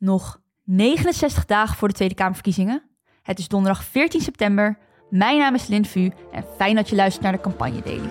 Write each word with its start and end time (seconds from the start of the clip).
Nog 0.00 0.40
69 0.64 1.46
dagen 1.46 1.76
voor 1.76 1.88
de 1.88 1.94
Tweede 1.94 2.14
Kamerverkiezingen. 2.14 2.82
Het 3.22 3.38
is 3.38 3.48
donderdag 3.48 3.84
14 3.84 4.20
september. 4.20 4.78
Mijn 5.10 5.38
naam 5.38 5.54
is 5.54 5.66
Lin 5.66 5.84
Vu 5.84 6.12
en 6.32 6.44
fijn 6.56 6.74
dat 6.74 6.88
je 6.88 6.96
luistert 6.96 7.22
naar 7.22 7.32
de 7.32 7.40
Campagne 7.40 7.82
Daily. 7.82 8.10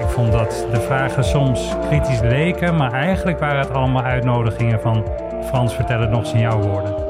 Ik 0.00 0.08
vond 0.08 0.32
dat 0.32 0.66
de 0.72 0.80
vragen 0.80 1.24
soms 1.24 1.74
kritisch 1.88 2.20
leken, 2.20 2.76
maar 2.76 2.92
eigenlijk 2.92 3.38
waren 3.38 3.60
het 3.60 3.70
allemaal 3.70 4.02
uitnodigingen 4.02 4.80
van 4.80 5.04
Frans, 5.44 5.74
vertel 5.74 6.00
het 6.00 6.10
nog 6.10 6.20
eens 6.20 6.32
in 6.32 6.40
jouw 6.40 6.60
woorden. 6.60 7.08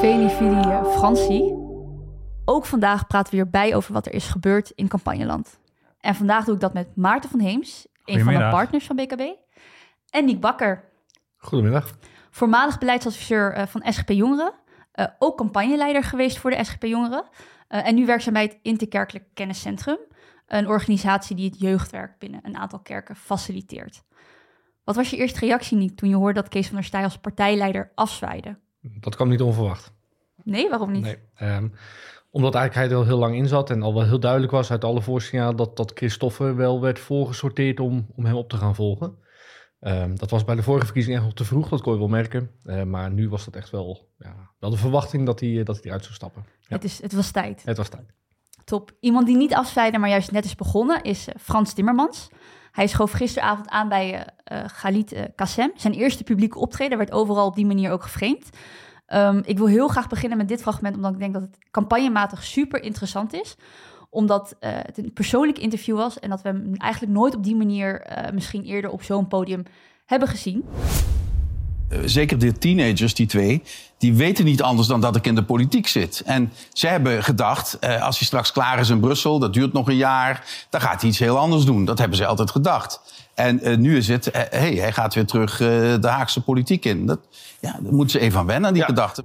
Veni 0.00 0.26
eh, 0.26 0.86
Francie. 0.86 1.54
Ook 2.44 2.66
vandaag 2.66 3.06
praten 3.06 3.30
we 3.30 3.36
weer 3.36 3.50
bij 3.50 3.74
over 3.74 3.92
wat 3.92 4.06
er 4.06 4.12
is 4.12 4.28
gebeurd 4.28 4.70
in 4.74 4.88
campagneland. 4.88 5.58
En 6.00 6.14
vandaag 6.14 6.44
doe 6.44 6.54
ik 6.54 6.60
dat 6.60 6.72
met 6.72 6.96
Maarten 6.96 7.30
van 7.30 7.40
Heems, 7.40 7.86
een 8.04 8.24
van 8.24 8.34
de 8.34 8.48
partners 8.48 8.86
van 8.86 8.96
BKB. 8.96 9.22
En 10.12 10.24
Niek 10.24 10.40
Bakker, 10.40 10.84
Goedemiddag. 11.36 11.96
voormalig 12.30 12.78
beleidsadviseur 12.78 13.52
eh, 13.52 13.66
van 13.66 13.82
SGP 13.92 14.08
Jongeren. 14.10 14.52
eh, 14.92 15.06
ook 15.18 15.36
campagneleider 15.36 16.02
geweest 16.04 16.38
voor 16.38 16.50
de 16.50 16.64
SGP 16.64 16.82
Jongeren. 16.82 17.24
eh, 17.68 17.86
en 17.86 17.94
nu 17.94 18.06
werkzaam 18.06 18.32
bij 18.32 18.42
het 18.42 18.58
Interkerkelijk 18.62 19.24
Kenniscentrum. 19.34 19.98
Een 20.46 20.68
organisatie 20.68 21.36
die 21.36 21.48
het 21.50 21.60
jeugdwerk 21.60 22.18
binnen 22.18 22.40
een 22.42 22.56
aantal 22.56 22.78
kerken 22.78 23.16
faciliteert. 23.16 24.02
Wat 24.84 24.96
was 24.96 25.10
je 25.10 25.16
eerste 25.16 25.40
reactie, 25.40 25.76
Niek, 25.76 25.96
toen 25.96 26.08
je 26.08 26.14
hoorde 26.16 26.40
dat 26.40 26.48
Kees 26.48 26.66
van 26.66 26.74
der 26.76 26.84
Staaij 26.84 27.04
als 27.04 27.18
partijleider 27.18 27.92
afzwaaide? 27.94 28.58
Dat 28.80 29.16
kwam 29.16 29.28
niet 29.28 29.40
onverwacht. 29.40 29.92
Nee, 30.44 30.68
waarom 30.68 30.90
niet? 30.92 31.02
Nee. 31.02 31.18
Ehm, 31.34 31.68
omdat 32.30 32.54
eigenlijk 32.54 32.86
hij 32.86 32.96
er 32.96 33.02
al 33.02 33.08
heel 33.10 33.18
lang 33.18 33.34
in 33.36 33.46
zat 33.48 33.70
en 33.70 33.82
al 33.82 33.94
wel 33.94 34.04
heel 34.04 34.20
duidelijk 34.20 34.52
was 34.52 34.70
uit 34.70 34.84
alle 34.84 35.02
voorsignalen 35.02 35.56
dat, 35.56 35.76
dat 35.76 35.92
Christoffer 35.94 36.56
wel 36.56 36.80
werd 36.80 36.98
voorgesorteerd 36.98 37.80
om, 37.80 38.06
om 38.16 38.24
hem 38.24 38.34
op 38.36 38.48
te 38.48 38.56
gaan 38.56 38.74
volgen. 38.74 39.16
Ehm, 39.82 40.16
dat 40.16 40.30
was 40.30 40.44
bij 40.44 40.54
de 40.54 40.62
vorige 40.62 40.84
verkiezing 40.84 41.16
echt 41.16 41.24
nog 41.24 41.34
te 41.34 41.44
vroeg, 41.44 41.68
dat 41.68 41.80
kon 41.80 41.92
je 41.92 41.98
wel 41.98 42.08
merken. 42.08 42.50
Eh, 42.64 42.82
maar 42.82 43.10
nu 43.10 43.28
was 43.28 43.44
dat 43.44 43.56
echt 43.56 43.70
wel, 43.70 44.08
ja, 44.18 44.34
wel 44.58 44.70
de 44.70 44.76
verwachting 44.76 45.26
dat 45.26 45.40
hij, 45.40 45.58
eh, 45.58 45.64
dat 45.64 45.76
hij 45.76 45.84
eruit 45.84 46.02
zou 46.02 46.14
stappen. 46.14 46.44
Ja. 46.60 46.66
Het, 46.68 46.84
is, 46.84 47.02
het 47.02 47.12
was 47.12 47.30
tijd. 47.30 47.62
Het 47.64 47.76
was 47.76 47.88
tijd. 47.88 48.12
Top. 48.64 48.92
Iemand 49.00 49.26
die 49.26 49.36
niet 49.36 49.54
afzweide, 49.54 49.98
maar 49.98 50.08
juist 50.08 50.30
net 50.30 50.44
is 50.44 50.54
begonnen, 50.54 51.02
is 51.02 51.28
eh, 51.28 51.34
Frans 51.40 51.72
Timmermans. 51.72 52.28
Hij 52.72 52.86
schoof 52.86 53.12
gisteravond 53.12 53.68
aan 53.68 53.88
bij 53.88 54.26
Galit 54.66 55.12
eh, 55.12 55.22
Kassem. 55.34 55.72
Zijn 55.76 55.92
eerste 55.92 56.24
publieke 56.24 56.58
optreden 56.58 56.98
werd 56.98 57.12
overal 57.12 57.46
op 57.46 57.54
die 57.54 57.66
manier 57.66 57.90
ook 57.90 58.02
geframed. 58.02 58.48
Ehm, 59.06 59.40
ik 59.44 59.58
wil 59.58 59.66
heel 59.66 59.88
graag 59.88 60.08
beginnen 60.08 60.38
met 60.38 60.48
dit 60.48 60.62
fragment, 60.62 60.96
omdat 60.96 61.12
ik 61.12 61.18
denk 61.18 61.32
dat 61.32 61.42
het 61.42 61.58
campagnematig 61.70 62.44
super 62.44 62.82
interessant 62.82 63.32
is. 63.32 63.56
Omdat 64.14 64.56
eh, 64.60 64.70
het 64.74 64.98
een 64.98 65.12
persoonlijk 65.12 65.58
interview 65.58 65.96
was 65.96 66.18
en 66.20 66.30
dat 66.30 66.42
we 66.42 66.48
hem 66.48 66.74
eigenlijk 66.76 67.12
nooit 67.12 67.34
op 67.34 67.44
die 67.44 67.56
manier, 67.56 68.00
eh, 68.00 68.32
misschien 68.32 68.64
eerder 68.64 68.90
op 68.90 69.02
zo'n 69.02 69.28
podium, 69.28 69.62
hebben 70.06 70.28
gezien. 70.28 70.64
Eh, 71.88 71.98
zeker 72.04 72.38
de 72.38 72.52
teenagers, 72.52 73.14
die 73.14 73.26
twee, 73.26 73.62
die 73.98 74.14
weten 74.14 74.44
niet 74.44 74.62
anders 74.62 74.88
dan 74.88 75.00
dat 75.00 75.16
ik 75.16 75.26
in 75.26 75.34
de 75.34 75.44
politiek 75.44 75.86
zit. 75.86 76.22
En 76.26 76.52
ze 76.72 76.86
hebben 76.86 77.22
gedacht, 77.24 77.78
eh, 77.78 78.02
als 78.02 78.18
hij 78.18 78.26
straks 78.26 78.52
klaar 78.52 78.78
is 78.78 78.88
in 78.88 79.00
Brussel, 79.00 79.38
dat 79.38 79.52
duurt 79.52 79.72
nog 79.72 79.88
een 79.88 79.96
jaar, 79.96 80.44
dan 80.70 80.80
gaat 80.80 81.00
hij 81.00 81.10
iets 81.10 81.18
heel 81.18 81.38
anders 81.38 81.64
doen. 81.64 81.84
Dat 81.84 81.98
hebben 81.98 82.16
ze 82.16 82.26
altijd 82.26 82.50
gedacht. 82.50 83.00
En 83.34 83.80
nu 83.80 83.96
is 83.96 84.08
het, 84.08 84.28
hé, 84.32 84.58
hey, 84.58 84.74
hij 84.74 84.92
gaat 84.92 85.14
weer 85.14 85.26
terug 85.26 85.60
eh, 85.60 85.68
de 86.00 86.08
Haagse 86.08 86.40
politiek 86.42 86.84
in. 86.84 87.06
Dat, 87.06 87.18
ja, 87.60 87.78
daar 87.82 87.92
moeten 87.92 88.10
ze 88.20 88.26
even 88.26 88.38
aan 88.38 88.46
wennen, 88.46 88.66
aan 88.66 88.72
die 88.74 88.82
Ja. 88.82 88.88
gedachte. 88.88 89.24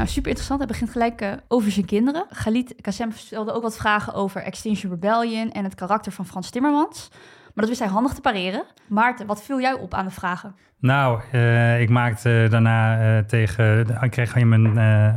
Nou, 0.00 0.12
super 0.12 0.28
interessant. 0.28 0.58
Hij 0.58 0.68
begint 0.68 0.90
gelijk 0.90 1.20
eh, 1.20 1.32
over 1.48 1.70
zijn 1.70 1.86
kinderen. 1.86 2.26
Galit 2.30 2.74
Kassem 2.80 3.12
stelde 3.12 3.52
ook 3.52 3.62
wat 3.62 3.76
vragen 3.76 4.14
over 4.14 4.42
Extinction 4.42 4.90
Rebellion 4.92 5.52
en 5.52 5.64
het 5.64 5.74
karakter 5.74 6.12
van 6.12 6.26
Frans 6.26 6.50
Timmermans. 6.50 7.08
Maar 7.10 7.52
dat 7.54 7.68
wist 7.68 7.80
hij 7.80 7.88
handig 7.88 8.12
te 8.12 8.20
pareren. 8.20 8.62
Maarten, 8.88 9.26
wat 9.26 9.42
viel 9.42 9.60
jou 9.60 9.80
op 9.80 9.94
aan 9.94 10.04
de 10.04 10.10
vragen? 10.10 10.54
Nou, 10.78 11.20
eh, 11.32 11.80
ik 11.80 11.88
maakte 11.88 12.46
daarna 12.50 13.00
eh, 13.00 13.24
tegen, 13.24 13.86
ik 14.00 14.10
kreeg 14.10 14.36
in 14.36 14.48
mijn 14.48 14.74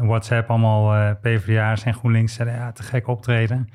WhatsApp 0.08 0.50
allemaal 0.50 1.16
PvdA's 1.22 1.84
en 1.84 1.94
GroenLinks 1.94 2.34
zeiden, 2.34 2.58
ja, 2.58 2.72
te 2.72 2.84
gek 2.84 3.08
optreden. 3.08 3.70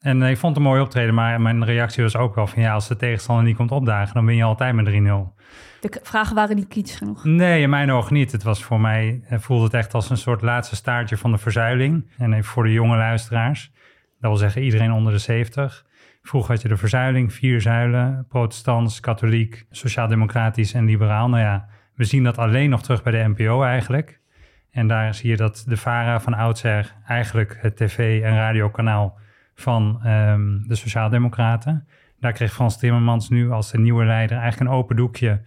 En 0.00 0.22
ik 0.22 0.38
vond 0.38 0.56
het 0.56 0.64
een 0.64 0.70
mooi 0.70 0.82
optreden, 0.82 1.14
maar 1.14 1.40
mijn 1.40 1.64
reactie 1.64 2.02
was 2.02 2.16
ook 2.16 2.34
wel 2.34 2.46
van, 2.46 2.62
ja, 2.62 2.72
als 2.72 2.88
de 2.88 2.96
tegenstander 2.96 3.44
niet 3.44 3.56
komt 3.56 3.72
opdagen, 3.72 4.14
dan 4.14 4.26
win 4.26 4.36
je 4.36 4.42
altijd 4.42 4.74
met 4.74 4.86
3-0. 4.86 5.34
De 5.80 6.00
vragen 6.02 6.34
waren 6.34 6.56
niet 6.56 6.68
kritisch 6.68 6.96
genoeg. 6.96 7.24
Nee, 7.24 7.62
in 7.62 7.70
mijn 7.70 7.90
ogen 7.90 8.14
niet. 8.14 8.32
Het 8.32 8.42
was 8.42 8.64
voor 8.64 8.80
mij, 8.80 9.22
eh, 9.28 9.38
voelde 9.38 9.64
het 9.64 9.74
echt 9.74 9.94
als 9.94 10.10
een 10.10 10.16
soort 10.16 10.42
laatste 10.42 10.76
staartje 10.76 11.16
van 11.16 11.32
de 11.32 11.38
verzuiling. 11.38 12.10
En 12.18 12.44
voor 12.44 12.64
de 12.64 12.72
jonge 12.72 12.96
luisteraars, 12.96 13.72
dat 14.20 14.30
wil 14.30 14.36
zeggen 14.36 14.62
iedereen 14.62 14.92
onder 14.92 15.12
de 15.12 15.18
70. 15.18 15.86
Vroeger 16.22 16.52
had 16.52 16.62
je 16.62 16.68
de 16.68 16.76
verzuiling, 16.76 17.32
vier 17.32 17.60
zuilen, 17.60 18.26
protestants, 18.28 19.00
katholiek, 19.00 19.66
sociaal-democratisch 19.70 20.72
en 20.72 20.84
liberaal. 20.84 21.28
Nou 21.28 21.42
ja, 21.42 21.68
we 21.94 22.04
zien 22.04 22.24
dat 22.24 22.38
alleen 22.38 22.70
nog 22.70 22.82
terug 22.82 23.02
bij 23.02 23.12
de 23.12 23.28
NPO 23.28 23.62
eigenlijk. 23.62 24.20
En 24.70 24.88
daar 24.88 25.14
zie 25.14 25.30
je 25.30 25.36
dat 25.36 25.64
de 25.66 25.76
VARA 25.76 26.20
van 26.20 26.34
oudsher 26.34 26.94
eigenlijk 27.06 27.58
het 27.60 27.76
tv- 27.76 28.22
en 28.22 28.34
radiokanaal 28.34 29.18
van 29.54 30.00
ehm, 30.02 30.62
de 30.62 30.74
Sociaaldemocraten. 30.74 31.86
Daar 32.20 32.32
kreeg 32.32 32.52
Frans 32.52 32.78
Timmermans 32.78 33.28
nu 33.28 33.50
als 33.50 33.70
de 33.70 33.78
nieuwe 33.78 34.04
leider 34.04 34.38
eigenlijk 34.38 34.70
een 34.70 34.76
open 34.76 34.96
doekje 34.96 35.40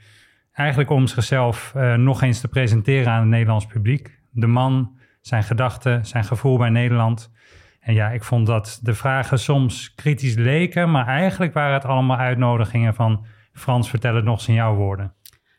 eigenlijk 0.51 0.89
om 0.89 1.07
zichzelf 1.07 1.71
eh, 1.75 1.93
nog 1.93 2.21
eens 2.21 2.39
te 2.39 2.47
presenteren 2.47 3.11
aan 3.11 3.19
het 3.19 3.29
Nederlands 3.29 3.65
publiek. 3.65 4.19
De 4.31 4.47
man, 4.47 4.99
zijn 5.21 5.43
gedachten, 5.43 6.05
zijn 6.05 6.23
gevoel 6.23 6.57
bij 6.57 6.69
Nederland. 6.69 7.31
En 7.79 7.93
ja, 7.93 8.09
ik 8.09 8.23
vond 8.23 8.47
dat 8.47 8.79
de 8.81 8.93
vragen 8.93 9.39
soms 9.39 9.93
kritisch 9.93 10.35
leken, 10.35 10.91
maar 10.91 11.07
eigenlijk 11.07 11.53
waren 11.53 11.73
het 11.73 11.85
allemaal 11.85 12.17
uitnodigingen 12.17 12.93
van 12.93 13.25
Frans, 13.53 13.89
vertel 13.89 14.15
het 14.15 14.25
nog 14.25 14.37
eens 14.37 14.47
in 14.47 14.53
jouw 14.53 14.75
woorden. 14.75 15.13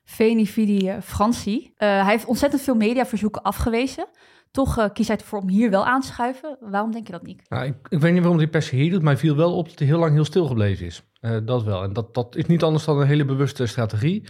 Veni 0.04 0.47
Vidi 0.47 0.88
eh, 0.88 1.00
Francie. 1.00 1.72
Eh, 1.76 1.88
hij 1.88 2.10
heeft 2.10 2.25
ontzettend 2.25 2.62
veel 2.62 2.75
mediaverzoeken 2.75 3.42
afgewezen. 3.42 4.06
Toch 4.52 4.78
eh, 4.78 4.86
kiest 4.92 5.08
hij 5.08 5.16
ervoor 5.16 5.41
om 5.41 5.48
hier 5.48 5.70
wel 5.70 5.86
aan 5.86 6.00
te 6.00 6.06
schuiven. 6.06 6.56
Waarom 6.60 6.92
denk 6.92 7.06
je 7.06 7.12
dat 7.12 7.22
niet? 7.22 7.42
Nou, 7.48 7.64
ik, 7.64 7.75
ik 7.88 8.00
weet 8.00 8.12
niet 8.12 8.20
waarom 8.20 8.38
hij 8.38 8.48
per 8.48 8.62
se 8.62 8.76
hier 8.76 8.91
doet, 8.91 9.02
maar 9.02 9.12
hij 9.12 9.20
viel 9.20 9.36
wel 9.36 9.56
op 9.56 9.69
dat 9.69 9.78
hij 9.78 9.88
heel 9.88 9.98
lang 9.98 10.12
heel 10.12 10.25
stil 10.25 10.47
gebleven 10.47 10.86
is. 10.86 11.02
Eh, 11.20 11.36
dat 11.44 11.62
wel. 11.62 11.82
En 11.82 11.92
dat, 11.92 12.14
dat 12.14 12.36
is 12.36 12.47
niet 12.47 12.62
anders 12.62 12.84
dan 12.84 13.00
een 13.00 13.06
hele 13.06 13.25
bewuste 13.25 13.66
strategie. 13.66 14.28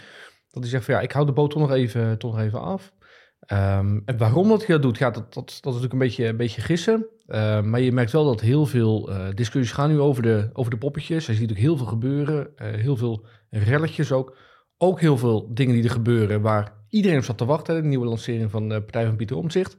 Dat 0.52 0.62
hij 0.62 0.70
zegt 0.70 0.84
van 0.84 0.94
ja, 0.94 1.00
ik 1.00 1.12
hou 1.12 1.26
de 1.26 1.32
boot 1.32 1.54
nog 1.54 1.72
even, 1.72 2.18
toch 2.18 2.32
nog 2.32 2.40
even 2.40 2.60
af. 2.60 2.92
Ehm, 3.40 4.00
en 4.04 4.18
waarom 4.18 4.48
dat 4.48 4.58
hij 4.58 4.74
dat 4.74 4.82
doet, 4.82 4.98
ja, 4.98 5.10
dat, 5.10 5.34
dat, 5.34 5.34
dat 5.34 5.48
is 5.48 5.62
natuurlijk 5.64 5.92
een 5.92 5.98
beetje, 5.98 6.26
een 6.26 6.36
beetje 6.36 6.60
gissen. 6.60 7.06
Ehm, 7.26 7.70
maar 7.70 7.80
je 7.80 7.92
merkt 7.92 8.12
wel 8.12 8.24
dat 8.24 8.40
heel 8.40 8.66
veel 8.66 9.10
eh, 9.10 9.28
discussies 9.34 9.72
gaan 9.72 9.90
nu 9.90 10.00
over 10.00 10.22
de, 10.22 10.50
over 10.52 10.70
de 10.70 10.78
poppetjes. 10.78 11.26
Je 11.26 11.34
ziet 11.34 11.50
ook 11.50 11.56
heel 11.56 11.76
veel 11.76 11.86
gebeuren, 11.86 12.56
eh, 12.56 12.72
heel 12.72 12.96
veel 12.96 13.26
relletjes 13.50 14.12
ook. 14.12 14.36
Ook 14.78 15.00
heel 15.00 15.18
veel 15.18 15.54
dingen 15.54 15.74
die 15.74 15.84
er 15.84 15.90
gebeuren 15.90 16.40
waar 16.40 16.72
iedereen 16.88 17.18
op 17.18 17.24
zat 17.24 17.38
te 17.38 17.44
wachten. 17.44 17.82
De 17.82 17.88
nieuwe 17.88 18.06
lancering 18.06 18.50
van 18.50 18.68
de 18.68 18.82
partij 18.82 19.06
van 19.06 19.16
Pieter 19.16 19.36
Omtzigt. 19.36 19.76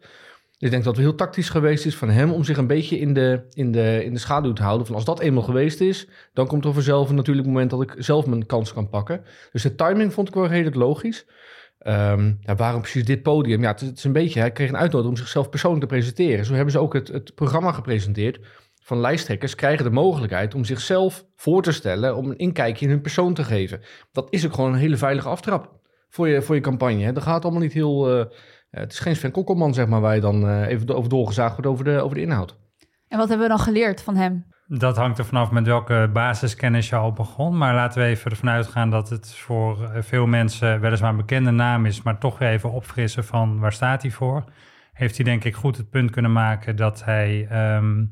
Ik 0.64 0.72
denk 0.72 0.84
dat 0.84 0.96
het 0.96 1.06
heel 1.06 1.16
tactisch 1.16 1.50
geweest 1.50 1.86
is 1.86 1.96
van 1.96 2.10
hem 2.10 2.32
om 2.32 2.44
zich 2.44 2.58
een 2.58 2.68
beetje 2.68 3.00
in 3.00 3.14
de, 3.14 3.46
in 3.54 3.72
de, 3.72 4.04
in 4.06 4.14
de 4.14 4.20
schaduw 4.20 4.54
te 4.54 4.64
houden. 4.64 4.86
Van 4.88 4.96
als 4.96 5.06
dat 5.06 5.20
eenmaal 5.20 5.44
geweest 5.44 5.82
is, 5.82 6.08
dan 6.34 6.48
komt 6.48 6.66
er 6.66 6.74
vanzelf 6.74 7.10
een 7.10 7.16
natuurlijk 7.16 7.48
moment 7.48 7.70
dat 7.70 7.82
ik 7.82 7.96
zelf 7.98 8.26
mijn 8.26 8.46
kans 8.46 8.74
kan 8.74 8.90
pakken. 8.90 9.24
Dus 9.52 9.62
de 9.62 9.76
timing 9.76 10.14
vond 10.14 10.28
ik 10.28 10.34
wel 10.34 10.48
redelijk 10.48 10.76
logisch. 10.76 11.26
Ehm, 11.80 12.34
ja, 12.40 12.56
waarom 12.56 12.82
precies 12.82 13.06
dit 13.06 13.24
podium? 13.24 13.62
Ja, 13.62 13.70
het 13.72 13.82
is, 13.96 14.04
een 14.04 14.12
beetje, 14.12 14.40
hij 14.40 14.52
kreeg 14.52 14.70
een 14.70 14.78
uitnodiging 14.78 15.18
om 15.18 15.24
zichzelf 15.24 15.50
persoonlijk 15.50 15.82
te 15.82 15.96
presenteren. 15.96 16.46
Zo 16.46 16.54
hebben 16.54 16.72
ze 16.72 16.80
ook 16.80 16.94
het, 16.94 17.08
het 17.08 17.36
programma 17.36 17.72
gepresenteerd 17.72 18.40
van 18.82 19.00
lijsttrekkers 19.00 19.56
krijgen 19.56 19.86
de 19.86 19.92
mogelijkheid 19.92 20.56
om 20.56 20.66
zichzelf 20.66 21.26
voor 21.36 21.62
te 21.62 21.72
stellen, 21.72 22.16
om 22.16 22.30
een 22.30 22.38
inkijkje 22.38 22.86
in 22.86 22.92
hun 22.92 23.02
persoon 23.02 23.34
te 23.34 23.44
geven. 23.44 23.82
Dat 24.12 24.28
is 24.30 24.46
ook 24.46 24.54
gewoon 24.54 24.74
een 24.74 24.80
hele 24.80 24.98
veilige 24.98 25.30
aftrap 25.30 25.72
voor 26.10 26.28
je, 26.28 26.42
voor 26.42 26.56
je 26.56 26.62
campagne. 26.62 27.04
Hè. 27.04 27.12
Dat 27.12 27.24
gaat 27.24 27.44
allemaal 27.44 27.62
niet 27.62 27.74
heel... 27.74 28.20
eh, 28.20 28.26
het 28.80 28.92
is 28.92 29.00
geen 29.00 29.16
Sven 29.16 29.32
Kokkelman, 29.32 29.74
zeg 29.74 29.88
maar, 29.88 30.02
waar 30.02 30.16
je 30.16 30.22
dan 30.22 30.48
eh, 30.48 30.68
even 30.68 30.96
over 30.96 31.10
doorgezaagd 31.10 31.52
wordt 31.52 31.68
over 31.68 31.84
de, 31.84 32.02
over 32.02 32.16
de 32.16 32.22
inhoud. 32.22 32.58
En 33.08 33.18
wat 33.18 33.30
hebben 33.30 33.48
we 33.48 33.54
dan 33.54 33.64
geleerd 33.64 34.02
van 34.02 34.16
hem? 34.16 34.46
Dat 34.68 34.98
hangt 34.98 35.18
er 35.18 35.26
vanaf 35.26 35.52
met 35.52 35.66
welke 35.66 36.10
basiskennis 36.14 36.90
je 36.90 36.96
al 36.96 37.14
begon. 37.14 37.58
Maar 37.58 37.74
laten 37.74 38.02
we 38.02 38.08
even 38.08 38.32
ervan 38.32 38.50
uitgaan 38.50 38.90
dat 38.90 39.10
het 39.10 39.36
voor 39.36 39.84
eh, 39.84 40.02
veel 40.02 40.26
mensen 40.26 40.80
weliswaar 40.80 41.10
een 41.10 41.18
bekende 41.18 41.52
naam 41.52 41.86
is, 41.86 42.02
maar 42.02 42.18
toch 42.18 42.38
weer 42.38 42.50
even 42.50 42.72
opfrissen 42.72 43.26
van 43.26 43.60
waar 43.60 43.74
staat 43.74 44.02
hij 44.02 44.12
voor. 44.12 44.44
Heeft 44.94 45.16
hij 45.16 45.26
denk 45.26 45.44
ik 45.44 45.56
goed 45.56 45.78
het 45.78 45.90
punt 45.90 46.12
kunnen 46.12 46.32
maken 46.32 46.76
dat 46.76 47.04
hij 47.04 47.48
ehm, 47.50 48.06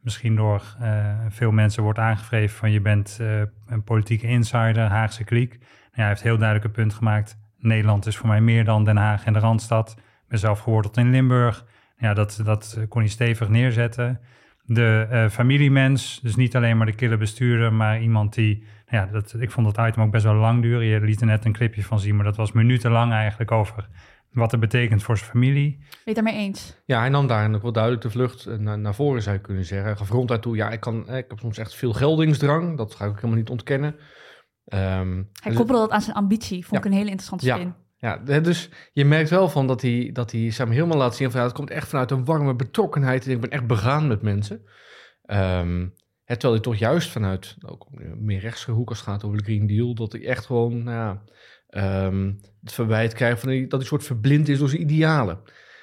misschien 0.00 0.36
door 0.36 0.62
eh, 0.80 1.14
veel 1.28 1.50
mensen 1.50 1.82
wordt 1.82 1.98
aangevreven 1.98 2.56
van 2.56 2.70
je 2.70 2.80
bent 2.80 3.18
eh, 3.20 3.40
een 3.66 3.84
politieke 3.84 4.26
insider, 4.26 4.88
Haagse 4.88 5.24
kliek. 5.24 5.50
Nou 5.50 5.62
ja, 5.92 6.00
hij 6.00 6.08
heeft 6.08 6.22
heel 6.22 6.38
duidelijk 6.38 6.66
een 6.66 6.82
punt 6.82 6.94
gemaakt. 6.94 7.38
Nederland 7.58 8.06
is 8.06 8.16
voor 8.16 8.28
mij 8.28 8.40
meer 8.40 8.64
dan 8.64 8.84
Den 8.84 8.96
Haag 8.96 9.24
en 9.24 9.32
de 9.32 9.38
Randstad. 9.38 9.96
Ben 10.34 10.42
zelf 10.42 10.60
geworteld 10.60 10.96
in 10.96 11.10
Limburg. 11.10 11.64
Ja, 11.96 12.14
dat, 12.14 12.40
dat 12.44 12.78
kon 12.88 13.00
hij 13.00 13.10
stevig 13.10 13.48
neerzetten 13.48 14.20
de 14.64 15.06
eh, 15.10 15.28
familiemens. 15.28 16.20
Dus 16.22 16.36
niet 16.36 16.56
alleen 16.56 16.76
maar 16.76 16.86
de 16.86 16.94
kille 16.94 17.16
bestuurder, 17.16 17.72
maar 17.72 18.00
iemand 18.00 18.34
die... 18.34 18.64
Ja, 18.86 19.06
dat, 19.06 19.34
ik 19.38 19.50
vond 19.50 19.74
dat 19.74 19.88
item 19.88 20.02
ook 20.02 20.10
best 20.10 20.24
wel 20.24 20.34
lang 20.34 20.62
duren. 20.62 20.86
Je 20.86 21.00
liet 21.00 21.20
er 21.20 21.26
net 21.26 21.44
een 21.44 21.52
clipje 21.52 21.82
van 21.82 22.00
zien, 22.00 22.16
maar 22.16 22.24
dat 22.24 22.36
was 22.36 22.52
minutenlang 22.52 23.12
eigenlijk 23.12 23.50
over 23.50 23.88
wat 24.32 24.50
het 24.50 24.60
betekent 24.60 25.02
voor 25.02 25.18
zijn 25.18 25.30
familie. 25.30 25.76
Ben 25.78 25.86
je 25.88 26.00
het 26.04 26.14
daarmee 26.14 26.34
eens? 26.36 26.82
Ja, 26.84 26.98
hij 26.98 27.08
nam 27.08 27.26
daar 27.26 27.50
nog 27.50 27.62
wel 27.62 27.72
duidelijk 27.72 28.02
de 28.02 28.10
vlucht 28.10 28.46
eh, 28.46 28.56
naar, 28.56 28.78
naar 28.78 28.94
voren, 28.94 29.22
zou 29.22 29.36
je 29.36 29.42
kunnen 29.42 29.64
zeggen. 29.64 29.86
Hij 29.86 29.96
gaf 29.96 30.10
ronduit 30.10 30.42
toe, 30.42 30.56
ja, 30.56 30.70
ik, 30.70 30.80
kan, 30.80 31.08
eh, 31.08 31.16
ik 31.16 31.24
heb 31.28 31.38
soms 31.38 31.58
echt 31.58 31.74
veel 31.74 31.92
geldingsdrang. 31.92 32.76
Dat 32.76 32.94
ga 32.94 33.04
ik 33.04 33.10
ook 33.10 33.16
helemaal 33.16 33.38
niet 33.38 33.50
ontkennen. 33.50 33.96
Ehm, 34.64 35.14
Hij 35.14 35.24
dus- 35.42 35.56
koppelde 35.56 35.80
dat 35.80 35.90
aan 35.90 36.02
zijn 36.02 36.16
ambitie. 36.16 36.66
Vond 36.66 36.84
ik 36.84 36.90
een 36.90 36.96
hele 36.96 37.10
interessante 37.10 37.46
Ja. 37.46 37.76
Ja, 38.04 38.16
dus 38.40 38.70
je 38.92 39.04
merkt 39.04 39.30
wel 39.30 39.48
van 39.48 39.66
dat 39.66 39.82
hij, 39.82 40.10
dat 40.12 40.30
hij 40.32 40.52
maar, 40.58 40.68
helemaal 40.68 40.98
laat 40.98 41.16
zien 41.16 41.30
van 41.30 41.40
ja, 41.40 41.46
het 41.46 41.56
komt 41.56 41.70
echt 41.70 41.88
vanuit 41.88 42.10
een 42.10 42.24
warme 42.24 42.54
betrokkenheid. 42.54 43.26
En 43.26 43.30
ik 43.32 43.40
ben 43.40 43.50
echt 43.50 43.66
begaan 43.66 44.06
met 44.06 44.22
mensen. 44.22 44.62
Ehm, 45.22 45.80
hè, 46.24 46.34
terwijl 46.36 46.52
hij 46.52 46.62
toch 46.62 46.76
juist 46.76 47.10
vanuit 47.10 47.56
ook 47.66 47.86
meer 48.16 48.40
rechtse 48.40 48.70
hoek 48.70 48.88
als 48.88 48.98
het 48.98 49.08
gaat 49.08 49.24
over 49.24 49.38
de 49.38 49.44
Green 49.44 49.66
Deal, 49.66 49.94
dat 49.94 50.12
hij 50.12 50.26
echt 50.26 50.46
gewoon 50.46 50.82
nou, 50.82 50.96
ja, 50.96 51.22
ehm, 51.68 52.32
het 52.60 52.72
verwijt 52.72 53.12
krijgt 53.12 53.40
van 53.40 53.48
die- 53.48 53.66
dat 53.66 53.78
hij 53.78 53.88
soort 53.88 54.04
verblind 54.04 54.48
is 54.48 54.58
door 54.58 54.68
zijn 54.68 54.82
idealen. 54.82 55.40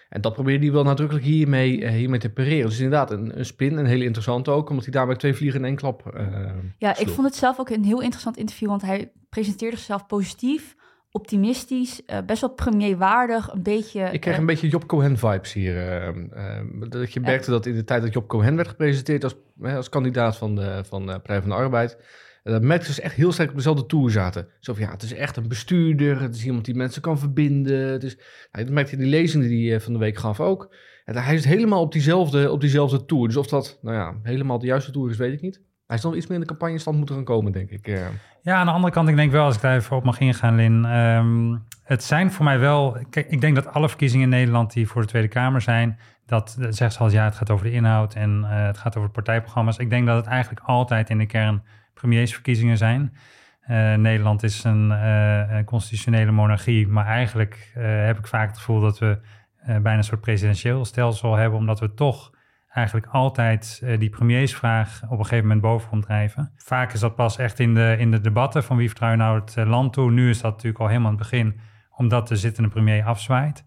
En 0.10 0.22
dat 0.22 0.34
probeerde 0.34 0.66
hij 0.66 0.74
wel 0.74 0.84
nadrukkelijk 0.84 1.26
hiermee, 1.26 1.86
eh, 1.86 1.92
hiermee 1.92 2.20
te 2.20 2.30
pareren. 2.34 2.70
Dus 2.70 2.80
inderdaad, 2.80 3.12
een, 3.12 3.40
een 3.40 3.46
spin, 3.46 3.78
een 3.78 3.86
hele 3.86 4.04
interessante 4.04 4.52
ook, 4.52 4.70
omdat 4.70 4.86
hij 4.86 4.94
daarbij 4.94 5.16
twee 5.16 5.34
vliegen 5.34 5.60
in 5.60 5.66
één 5.66 5.76
klap 5.76 6.16
eh 6.16 6.52
Ja, 6.78 6.98
ik 6.98 7.08
vond 7.10 7.28
het 7.28 7.36
zelf 7.36 7.60
ook 7.60 7.70
een 7.70 7.84
heel 7.84 8.02
interessant 8.02 8.38
interview, 8.38 8.70
want 8.70 8.82
hij 8.82 9.12
presenteerde 9.30 9.76
zichzelf 9.76 10.06
positief, 10.06 10.76
optimistisch, 11.12 12.06
eh, 12.06 12.18
best 12.26 12.42
wel 12.42 12.54
premierwaardig, 12.54 13.52
een 13.52 13.64
beetje... 13.64 14.10
Ik 14.12 14.22
kreeg 14.22 14.34
eh, 14.34 14.40
een 14.40 14.46
beetje 14.46 14.68
Job 14.68 14.88
Cohen 14.88 15.18
vibes 15.18 15.54
hier. 15.54 15.78
ehm, 15.78 16.90
dat 16.90 17.14
je 17.14 17.20
merkte 17.20 17.52
dat 17.52 17.66
in 17.66 17.76
de 17.76 17.84
tijd 17.84 18.02
dat 18.02 18.14
Job 18.14 18.28
Cohen 18.28 18.56
werd 18.56 18.68
gepresenteerd 18.68 19.24
als, 19.24 19.36
als 19.62 19.90
kandidaat 19.90 20.38
van 20.38 20.56
de, 20.56 20.84
van 20.86 21.06
de 21.06 21.12
Partij 21.12 21.40
van 21.40 21.50
de 21.50 21.56
Arbeid, 21.56 21.98
dat 22.44 22.62
merkte 22.62 22.94
ze 22.94 23.02
echt 23.02 23.16
heel 23.16 23.32
sterk 23.32 23.50
op 23.50 23.56
dezelfde 23.56 23.86
toer 23.86 24.12
zaten. 24.12 24.48
Zo 24.60 24.74
van 24.74 24.84
ja, 24.84 24.92
het 24.92 25.04
is 25.04 25.14
echt 25.14 25.38
een 25.38 25.48
bestuurder, 25.48 26.22
het 26.22 26.36
is 26.36 26.46
iemand 26.46 26.66
die 26.66 26.76
mensen 26.76 27.02
kan 27.02 27.20
verbinden. 27.20 27.88
Het 27.88 28.04
is, 28.04 28.16
nou, 28.52 28.66
dat 28.66 28.74
merkte 28.74 28.96
je 28.96 28.98
in 28.98 29.10
die 29.10 29.20
lezingen 29.20 29.48
die 29.48 29.68
hij 29.68 29.78
eh, 29.78 29.84
van 29.84 29.94
de 29.94 30.00
week 30.00 30.18
gaf 30.18 30.40
ook. 30.40 30.76
En 31.06 31.16
hij 31.16 31.36
is 31.36 31.46
helemaal 31.46 31.82
op 31.82 31.92
diezelfde, 31.92 32.52
op 32.52 32.62
diezelfde 32.62 33.06
toer. 33.06 33.28
Dus 33.28 33.38
of 33.38 33.48
dat 33.48 33.80
nou 33.82 33.96
ja, 33.96 34.20
helemaal 34.24 34.60
de 34.60 34.66
juiste 34.66 34.92
toer 34.92 35.10
is, 35.10 35.18
weet 35.18 35.34
ik 35.34 35.42
niet. 35.42 35.62
Hij 35.92 36.00
dan 36.02 36.16
iets 36.16 36.28
meer 36.28 36.36
in 36.36 36.42
de 36.42 36.48
campagnestand 36.50 36.98
moeten 36.98 37.16
gaan 37.16 37.24
komen, 37.24 37.52
denk 37.52 37.70
ik. 37.70 37.88
eh. 37.88 38.00
Ja, 38.42 38.56
aan 38.56 38.66
de 38.66 38.72
andere 38.72 38.94
kant, 38.94 39.10
ik 39.10 39.16
denk 39.16 39.32
wel, 39.32 39.46
als 39.46 39.56
ik 39.56 39.62
daar 39.62 39.76
even 39.76 39.96
op 39.96 40.04
mag 40.04 40.20
ingaan, 40.20 40.56
Lin. 40.56 40.86
ehm, 40.86 41.56
het 41.84 42.04
zijn 42.04 42.32
voor 42.32 42.46
mij 42.46 42.60
wel... 42.60 42.98
Kijk, 43.10 43.30
ik 43.30 43.42
denk 43.42 43.56
dat 43.56 43.74
alle 43.74 43.90
verkiezingen 43.90 44.24
in 44.24 44.30
Nederland 44.30 44.74
die 44.74 44.88
voor 44.88 45.02
de 45.02 45.08
Tweede 45.08 45.28
Kamer 45.28 45.62
zijn... 45.62 46.00
dat 46.26 46.56
dat 46.60 46.76
zegt 46.76 46.94
ze 46.94 47.00
al, 47.00 47.12
ja, 47.12 47.24
het 47.24 47.36
gaat 47.36 47.50
over 47.50 47.66
de 47.66 47.72
inhoud 47.72 48.14
en 48.16 48.44
eh, 48.44 48.66
het 48.66 48.78
gaat 48.78 48.98
over 48.98 49.10
partijprogramma's. 49.10 49.78
Ik 49.78 49.90
denk 49.90 50.08
dat 50.08 50.16
het 50.16 50.26
eigenlijk 50.26 50.62
altijd 50.66 51.10
in 51.10 51.18
de 51.18 51.26
kern 51.26 51.64
premiersverkiezingen 51.94 52.78
zijn. 52.78 53.14
Eh, 53.62 53.94
Nederland 53.94 54.44
is 54.44 54.64
een, 54.64 54.92
eh, 54.92 55.52
een 55.58 55.66
constitutionele 55.66 56.32
monarchie, 56.32 56.88
maar 56.88 57.06
eigenlijk 57.06 57.72
eh, 57.76 57.84
heb 58.06 58.18
ik 58.18 58.28
vaak 58.28 58.48
het 58.48 58.58
gevoel 58.58 58.80
dat 58.82 59.00
we 59.00 59.20
eh, 59.58 59.68
bijna 59.68 59.98
een 59.98 60.04
soort 60.04 60.22
presidentieel 60.22 60.86
stelsel 60.86 61.36
hebben, 61.36 61.60
omdat 61.60 61.80
we 61.80 61.94
toch 61.94 62.32
eigenlijk 62.74 63.08
altijd 63.08 63.80
eh, 63.84 64.00
die 64.00 64.10
premiersvraag 64.10 65.02
op 65.04 65.18
een 65.20 65.26
gegeven 65.26 65.44
moment 65.44 65.62
boven 65.62 65.90
komt 65.90 66.04
drijven. 66.04 66.52
Vaak 66.56 66.94
is 66.94 67.00
dat 67.00 67.16
pas 67.16 67.38
echt 67.38 67.60
in 67.60 67.74
de, 67.74 67.96
in 68.00 68.12
de 68.12 68.22
debatten 68.22 68.64
van 68.64 68.78
wie 68.78 68.88
vertrouw 68.88 69.12
je 69.12 69.16
nou 69.16 69.40
het 69.40 69.58
eh, 69.58 69.70
land 69.70 69.94
toe. 69.94 70.12
Nu 70.12 70.30
is 70.30 70.42
dat 70.42 70.52
natuurlijk 70.52 70.80
al 70.80 70.88
helemaal 70.88 71.12
aan 71.12 71.18
het 71.18 71.30
begin, 71.30 71.60
omdat 71.96 72.28
de 72.28 72.36
zittende 72.36 72.70
premier 72.70 73.04
afzwaait. 73.04 73.66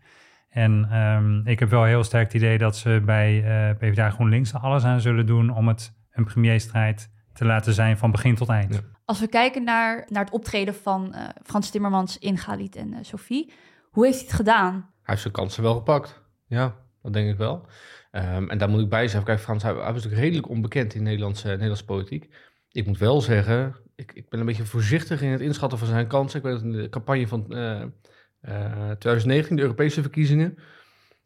En 0.49 0.89
ehm, 0.91 1.47
ik 1.47 1.59
heb 1.59 1.71
wel 1.71 1.85
heel 1.85 2.05
sterk 2.05 2.25
het 2.25 2.35
idee 2.35 2.59
dat 2.59 2.77
ze 2.77 3.03
bij 3.05 3.45
eh 3.45 3.77
PvdA 3.77 4.11
GroenLinks 4.11 4.53
er 4.53 4.61
alles 4.61 4.85
aan 4.85 5.01
zullen 5.01 5.27
doen 5.27 5.51
om 5.51 5.69
het 5.69 5.95
een 6.11 6.25
premierstrijd 6.25 7.11
te 7.33 7.45
laten 7.45 7.75
zijn 7.75 7.99
van 7.99 8.11
begin 8.11 8.35
tot 8.35 8.49
eind. 8.49 8.75
Ja. 8.75 8.81
Als 9.05 9.21
we 9.21 9.27
kijken 9.27 9.65
naar, 9.65 10.07
naar 10.09 10.25
het 10.25 10.33
optreden 10.33 10.75
van 10.75 11.15
eh, 11.15 11.29
Frans 11.43 11.71
Timmermans 11.71 12.19
in 12.19 12.39
Galit 12.39 12.77
en 12.77 13.05
Sophie, 13.05 13.53
hoe 13.91 14.05
heeft 14.05 14.19
hij 14.19 14.27
het 14.27 14.37
gedaan? 14.37 14.73
Hij 14.73 14.85
heeft 15.03 15.21
zijn 15.21 15.33
kansen 15.33 15.63
wel 15.63 15.75
gepakt. 15.75 16.23
Ja, 16.47 16.75
dat 17.05 17.13
denk 17.13 17.31
ik 17.31 17.37
wel. 17.37 17.67
Ehm, 18.11 18.49
en 18.49 18.59
daar 18.59 18.69
moet 18.69 18.81
ik 18.81 18.89
bij 18.89 19.09
zeggen, 19.09 19.25
kijk 19.25 19.41
Frans, 19.41 19.63
hij, 19.63 19.73
hij 19.73 19.83
was 19.83 19.95
natuurlijk 19.95 20.23
redelijk 20.23 20.49
onbekend 20.49 20.95
in 20.95 21.03
Nederlandse, 21.03 21.49
Nederlandse 21.49 21.85
politiek. 21.85 22.35
Ik 22.73 22.87
moet 22.87 22.99
wel 22.99 23.21
zeggen, 23.21 23.77
ik, 23.97 24.13
ik 24.13 24.29
ben 24.29 24.41
een 24.41 24.47
beetje 24.47 24.65
voorzichtig 24.65 25.23
in 25.23 25.31
het 25.31 25.41
inschatten 25.41 25.79
van 25.79 25.89
zijn 25.89 26.07
kansen. 26.07 26.39
Ik 26.39 26.45
weet 26.45 26.55
dat 26.55 26.63
in 26.63 26.73
de 26.73 26.89
campagne 26.89 27.29
van 27.29 27.53
eh, 27.53 27.83
eh, 28.41 28.91
2019, 28.91 29.57
de 29.57 29.63
Europese 29.63 30.03
verkiezingen, 30.03 30.59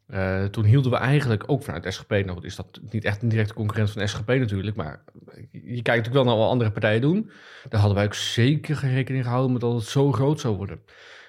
eh, 0.07 0.45
toen 0.45 0.65
hielden 0.65 0.91
we 0.91 0.97
eigenlijk 0.97 1.45
ook 1.47 1.63
vanuit 1.63 1.95
SGP, 1.95 2.11
nou 2.11 2.45
is 2.45 2.57
dat 2.57 2.81
niet 2.91 3.05
echt 3.05 3.23
een 3.23 3.29
directe 3.29 3.55
concurrent 3.55 3.91
van 3.91 4.09
SGP 4.09 4.29
natuurlijk, 4.29 4.77
maar 4.77 5.05
je 5.51 5.61
kijkt 5.61 5.87
natuurlijk 5.87 6.15
wel 6.15 6.25
naar 6.25 6.37
wat 6.37 6.49
andere 6.49 6.71
partijen 6.71 7.01
doen. 7.01 7.31
Daar 7.69 7.81
hadden 7.81 7.99
wij 7.99 8.07
ook 8.07 8.15
zeker 8.15 8.77
geen 8.77 8.95
rekening 8.95 9.25
gehouden 9.25 9.53
met 9.53 9.61
dat 9.61 9.75
het 9.75 9.85
zo 9.85 10.13
groot 10.13 10.41
zou 10.41 10.57
worden. 10.57 10.81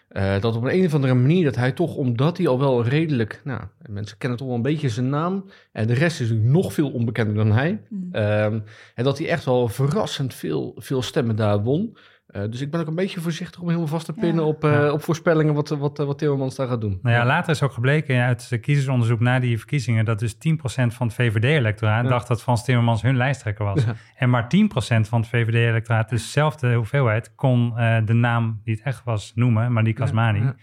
Eh, 0.10 0.42
dat 0.42 0.56
op 0.56 0.64
een, 0.64 0.74
een 0.74 0.86
of 0.86 0.94
andere 0.94 1.14
manier 1.14 1.44
dat 1.44 1.56
hij 1.56 1.72
toch, 1.72 1.96
omdat 1.96 2.38
hij 2.38 2.48
al 2.48 2.60
wel 2.60 2.84
redelijk, 2.86 3.42
nou, 3.44 3.62
mensen 3.90 4.18
kennen 4.18 4.38
toch 4.38 4.48
wel 4.48 4.56
een 4.56 4.62
beetje 4.62 4.90
zijn 4.90 5.10
naam. 5.10 5.46
En 5.72 5.88
de 5.88 5.94
rest 5.94 6.20
is 6.20 6.30
natuurlijk 6.30 6.56
nog 6.58 6.74
veel 6.74 6.92
onbekender 6.92 7.36
dan 7.36 7.52
hij. 7.52 7.82
Hmm. 7.88 8.10
Ehm, 8.12 8.60
en 8.96 9.04
dat 9.04 9.18
hij 9.18 9.28
echt 9.28 9.46
wel 9.46 9.68
verrassend 9.68 10.34
veel, 10.34 10.76
veel 10.78 11.02
stemmen 11.02 11.36
daar 11.36 11.64
won. 11.64 11.98
Eh, 12.30 12.42
dus 12.50 12.62
ik 12.62 12.72
ben 12.72 12.80
ook 12.80 12.88
een 12.88 12.96
beetje 12.96 13.22
voorzichtig 13.22 13.60
om 13.62 13.68
helemaal 13.68 13.88
vast 13.88 14.06
te 14.06 14.14
pinnen 14.14 14.44
Ja. 14.44 14.50
op, 14.50 14.64
eh, 14.64 14.72
Ja. 14.72 14.92
op 14.92 15.04
voorspellingen 15.04 15.54
wat, 15.54 15.70
wat, 15.70 15.98
wat 15.98 16.18
Timmermans 16.18 16.56
daar 16.56 16.68
gaat 16.68 16.82
doen. 16.82 17.00
Nou 17.02 17.16
ja, 17.16 17.26
later 17.26 17.52
is 17.52 17.64
ook 17.64 17.72
gebleken 17.72 18.22
uit 18.24 18.50
het 18.50 18.60
kiezersonderzoek 18.60 19.20
na 19.20 19.40
die 19.40 19.58
verkiezingen 19.58 20.06
dat 20.06 20.20
dus 20.20 20.34
10% 20.38 20.94
van 20.94 21.08
het 21.08 21.16
VVD-electoraat 21.16 22.04
Ja. 22.04 22.10
dacht 22.10 22.28
dat 22.28 22.42
Frans 22.42 22.64
Timmermans 22.64 23.02
hun 23.02 23.18
lijsttrekker 23.18 23.66
was. 23.66 23.84
Ja. 23.86 23.94
En 24.16 24.30
maar 24.30 24.48
10% 24.50 25.08
van 25.08 25.20
het 25.20 25.30
VVD-electoraat, 25.30 26.10
dus 26.10 26.24
dezelfde 26.24 26.74
hoeveelheid, 26.74 27.36
kon 27.36 27.78
eh, 27.78 27.98
de 28.06 28.14
naam 28.14 28.62
die 28.64 28.74
het 28.76 28.84
echt 28.84 29.04
was 29.04 29.32
noemen, 29.36 29.74
maar 29.74 29.84
die 29.84 29.94
Kasmani. 29.94 30.40
Ja, 30.40 30.56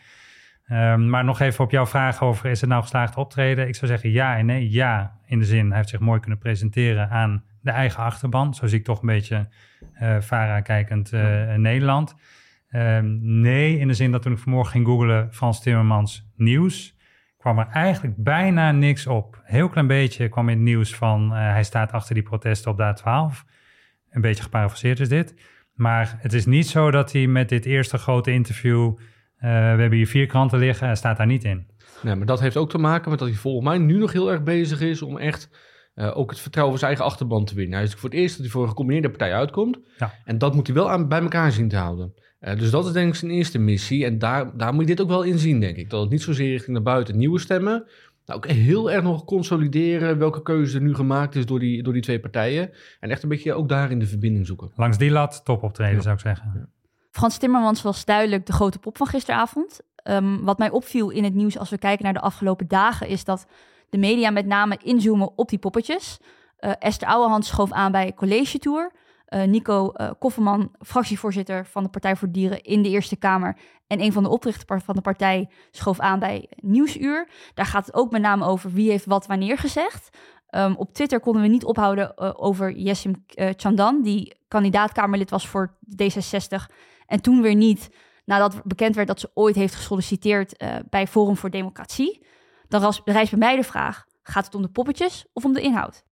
Ehm, 0.66 1.08
maar 1.10 1.24
nog 1.24 1.40
even 1.40 1.64
op 1.64 1.70
jouw 1.70 1.86
vraag 1.86 2.22
over 2.22 2.50
is 2.50 2.60
het 2.60 2.70
nou 2.70 2.82
geslaagd 2.82 3.16
optreden? 3.16 3.69
Ik 3.69 3.74
zou 3.74 3.90
zeggen 3.90 4.10
ja 4.10 4.36
en 4.36 4.46
nee. 4.46 4.70
Ja, 4.70 5.19
in 5.26 5.38
de 5.38 5.44
zin, 5.44 5.66
hij 5.69 5.76
heeft 5.76 5.88
zich 5.88 6.00
mooi 6.00 6.20
kunnen 6.20 6.38
presenteren 6.38 7.10
aan 7.10 7.44
de 7.66 7.72
eigen 7.72 8.02
achterban. 8.02 8.54
Zo 8.54 8.66
zie 8.66 8.78
ik 8.78 8.84
toch 8.84 9.00
een 9.00 9.06
beetje 9.06 9.48
eh 9.94 10.20
Vara 10.20 10.60
kijkend 10.60 11.12
eh, 11.12 11.54
Nederland. 11.54 12.14
Ehm, 12.68 13.40
nee, 13.40 13.78
in 13.78 13.88
de 13.88 13.94
zin 13.94 14.12
dat 14.12 14.22
toen 14.22 14.32
ik 14.32 14.38
vanmorgen 14.38 14.72
ging 14.72 14.86
googlen 14.86 15.32
Frans 15.32 15.60
Timmermans 15.60 16.30
nieuws, 16.36 16.96
kwam 17.38 17.58
er 17.58 17.68
eigenlijk 17.68 18.14
bijna 18.16 18.72
niks 18.72 19.06
op. 19.06 19.40
Heel 19.44 19.68
klein 19.68 19.86
beetje 19.86 20.28
kwam 20.28 20.48
in 20.48 20.56
het 20.56 20.64
nieuws 20.64 20.94
van 20.94 21.32
eh, 21.32 21.38
hij 21.38 21.64
staat 21.64 21.92
achter 21.92 22.14
die 22.14 22.22
protesten 22.22 22.70
op 22.70 22.76
de 22.76 22.96
A12. 22.96 23.44
Een 24.10 24.20
beetje 24.20 24.42
geparafraseerd 24.42 25.00
is 25.00 25.08
dit. 25.08 25.34
Maar 25.74 26.16
het 26.19 26.32
is 26.32 26.46
niet 26.46 26.66
zo 26.66 26.90
dat 26.90 27.12
hij 27.12 27.26
met 27.26 27.48
dit 27.48 27.64
eerste 27.64 27.98
grote 27.98 28.32
interview... 28.32 28.94
eh, 29.36 29.50
we 29.50 29.80
hebben 29.80 29.92
hier 29.92 30.06
vier 30.06 30.26
kranten 30.26 30.58
liggen, 30.58 30.86
hij 30.86 30.96
staat 30.96 31.16
daar 31.16 31.26
niet 31.26 31.44
in. 31.44 31.66
Nee, 32.02 32.14
maar 32.14 32.26
dat 32.26 32.40
heeft 32.40 32.56
ook 32.56 32.70
te 32.70 32.78
maken 32.78 33.10
met 33.10 33.19
dat 33.19 33.28
hij 33.28 33.36
volgens 33.36 33.64
mij 33.64 33.78
nu 33.78 33.98
nog 33.98 34.12
heel 34.12 34.30
erg 34.30 34.42
bezig 34.42 34.80
is 34.80 35.02
om 35.02 35.19
echt 35.19 35.50
eh, 35.96 36.16
ook 36.16 36.31
het 36.31 36.40
vertrouwen 36.40 36.78
van 36.78 36.87
zijn 36.87 36.96
eigen 36.96 37.12
achterban 37.12 37.44
te 37.44 37.54
winnen. 37.54 37.75
Hij 37.75 37.87
is 37.87 37.94
voor 37.94 38.10
het 38.10 38.19
eerst 38.19 38.32
dat 38.32 38.43
hij 38.43 38.50
voor 38.50 38.62
een 38.62 38.69
gecombineerde 38.69 39.08
partij 39.08 39.34
uitkomt. 39.34 39.78
Ja. 39.98 40.12
En 40.25 40.38
dat 40.38 40.54
moet 40.54 40.66
hij 40.66 40.76
wel 40.76 40.90
aan, 40.90 41.08
bij 41.08 41.20
elkaar 41.20 41.52
zien 41.52 41.69
te 41.69 41.76
houden. 41.76 42.14
Eh, 42.38 42.58
dus 42.58 42.70
dat 42.70 42.87
is 42.87 42.93
denk 42.93 43.08
ik 43.08 43.14
zijn 43.14 43.31
eerste 43.31 43.58
missie. 43.58 44.04
En 44.04 44.19
daar, 44.19 44.56
daar 44.56 44.72
moet 44.72 44.82
je 44.82 44.94
dit 44.94 45.00
ook 45.00 45.08
wel 45.08 45.22
in 45.22 45.38
zien, 45.38 45.60
denk 45.60 45.76
ik. 45.76 45.91
Dat 45.91 46.00
het 46.00 46.10
niet 46.10 46.22
zozeer 46.22 46.50
richting 46.50 46.72
naar 46.72 46.82
buiten 46.82 47.17
nieuwe 47.17 47.38
stemmen. 47.38 47.86
Nou, 48.26 48.38
ook 48.38 48.46
heel 48.46 48.91
erg 48.91 49.03
nog 49.03 49.24
consolideren 49.24 50.19
welke 50.19 50.43
keuze 50.43 50.76
er 50.76 50.82
nu 50.82 50.94
gemaakt 50.94 51.34
is 51.34 51.46
door 51.46 51.58
die, 51.58 51.82
door 51.82 51.93
die 51.93 52.03
twee 52.03 52.20
partijen. 52.20 52.70
En 53.00 53.10
echt 53.10 53.22
een 53.22 53.29
beetje 53.29 53.55
ook 53.55 53.69
daarin 53.69 53.98
de 53.98 54.06
verbinding 54.06 54.46
zoeken. 54.46 54.70
Langs 54.74 54.98
die 54.98 55.10
lat, 55.10 55.44
top 55.44 55.62
optreden 55.62 55.94
Ja. 55.94 56.00
zou 56.00 56.15
ik 56.15 56.20
zeggen. 56.20 56.70
Frans 57.10 57.38
Timmermans 57.38 57.82
was 57.82 58.05
duidelijk 58.05 58.46
de 58.46 58.53
grote 58.53 58.79
pop 58.79 58.96
van 58.96 59.06
gisteravond. 59.06 59.81
Ehm, 59.96 60.38
wat 60.43 60.58
mij 60.58 60.70
opviel 60.70 61.10
in 61.10 61.24
het 61.24 61.34
nieuws 61.34 61.58
als 61.58 61.70
we 61.70 61.79
kijken 61.79 62.05
naar 62.05 62.12
de 62.12 62.20
afgelopen 62.20 62.69
dagen... 62.69 63.08
is 63.08 63.24
dat 63.24 63.46
de 63.88 63.98
media 63.98 64.31
met 64.31 64.46
name 64.46 64.78
inzoomen 64.82 65.32
op 65.36 65.48
die 65.48 65.58
poppetjes. 65.58 66.19
Eh, 66.56 66.72
Esther 66.78 67.08
Ouwehand 67.08 67.44
schoof 67.44 67.72
aan 67.72 67.93
bij 67.93 68.14
College 68.14 68.58
Tour. 68.58 68.93
Eh, 69.26 69.43
Nico 69.43 69.93
eh, 69.93 70.10
Kofferman, 70.19 70.74
fractievoorzitter 70.81 71.66
van 71.66 71.82
de 71.82 71.88
Partij 71.88 72.16
voor 72.16 72.31
Dieren 72.31 72.62
in 72.62 72.82
de 72.82 72.88
Eerste 72.88 73.16
Kamer... 73.16 73.56
en 73.86 74.00
een 74.00 74.12
van 74.12 74.22
de 74.22 74.28
oprichters 74.28 74.84
van 74.84 74.94
de 74.94 75.00
partij 75.00 75.48
schoof 75.70 76.00
aan 76.00 76.19
bij 76.19 76.50
Nieuwsuur. 76.56 77.28
Daar 77.55 77.66
gaat 77.66 77.86
het 77.86 77.94
ook 77.94 78.10
met 78.10 78.22
name 78.22 78.44
over 78.44 78.70
wie 78.70 78.90
heeft 78.90 79.06
wat 79.06 79.26
wanneer 79.26 79.58
gezegd. 79.58 80.16
Ehm, 80.46 80.74
op 80.76 80.93
Twitter 80.93 81.20
konden 81.20 81.43
we 81.43 81.48
niet 81.48 81.64
ophouden 81.64 82.38
over 82.38 82.72
Jessim 82.72 83.24
Chandan... 83.56 84.02
die 84.02 84.36
kandidaat-Kamerlid 84.48 85.31
was 85.31 85.48
voor 85.48 85.76
D66... 86.02 86.74
En 87.06 87.20
toen 87.20 87.43
weer 87.43 87.55
niet, 87.55 87.90
nadat 88.24 88.62
bekend 88.64 88.94
werd 88.94 89.08
dat 89.08 89.20
ze 89.20 89.31
ooit 89.34 89.55
heeft 89.55 89.74
gesolliciteerd 89.74 90.64
bij 90.90 91.06
Forum 91.06 91.36
voor 91.36 91.50
Democratie. 91.50 92.26
Dan 92.69 92.93
rijst 93.05 93.31
bij 93.31 93.39
mij 93.39 93.56
de 93.56 93.63
vraag, 93.63 94.05
gaat 94.23 94.44
het 94.44 94.55
om 94.55 94.63
de 94.63 94.69
poppetjes 94.69 95.27
of 95.32 95.44
om 95.44 95.53
de 95.53 95.61
inhoud? 95.61 96.05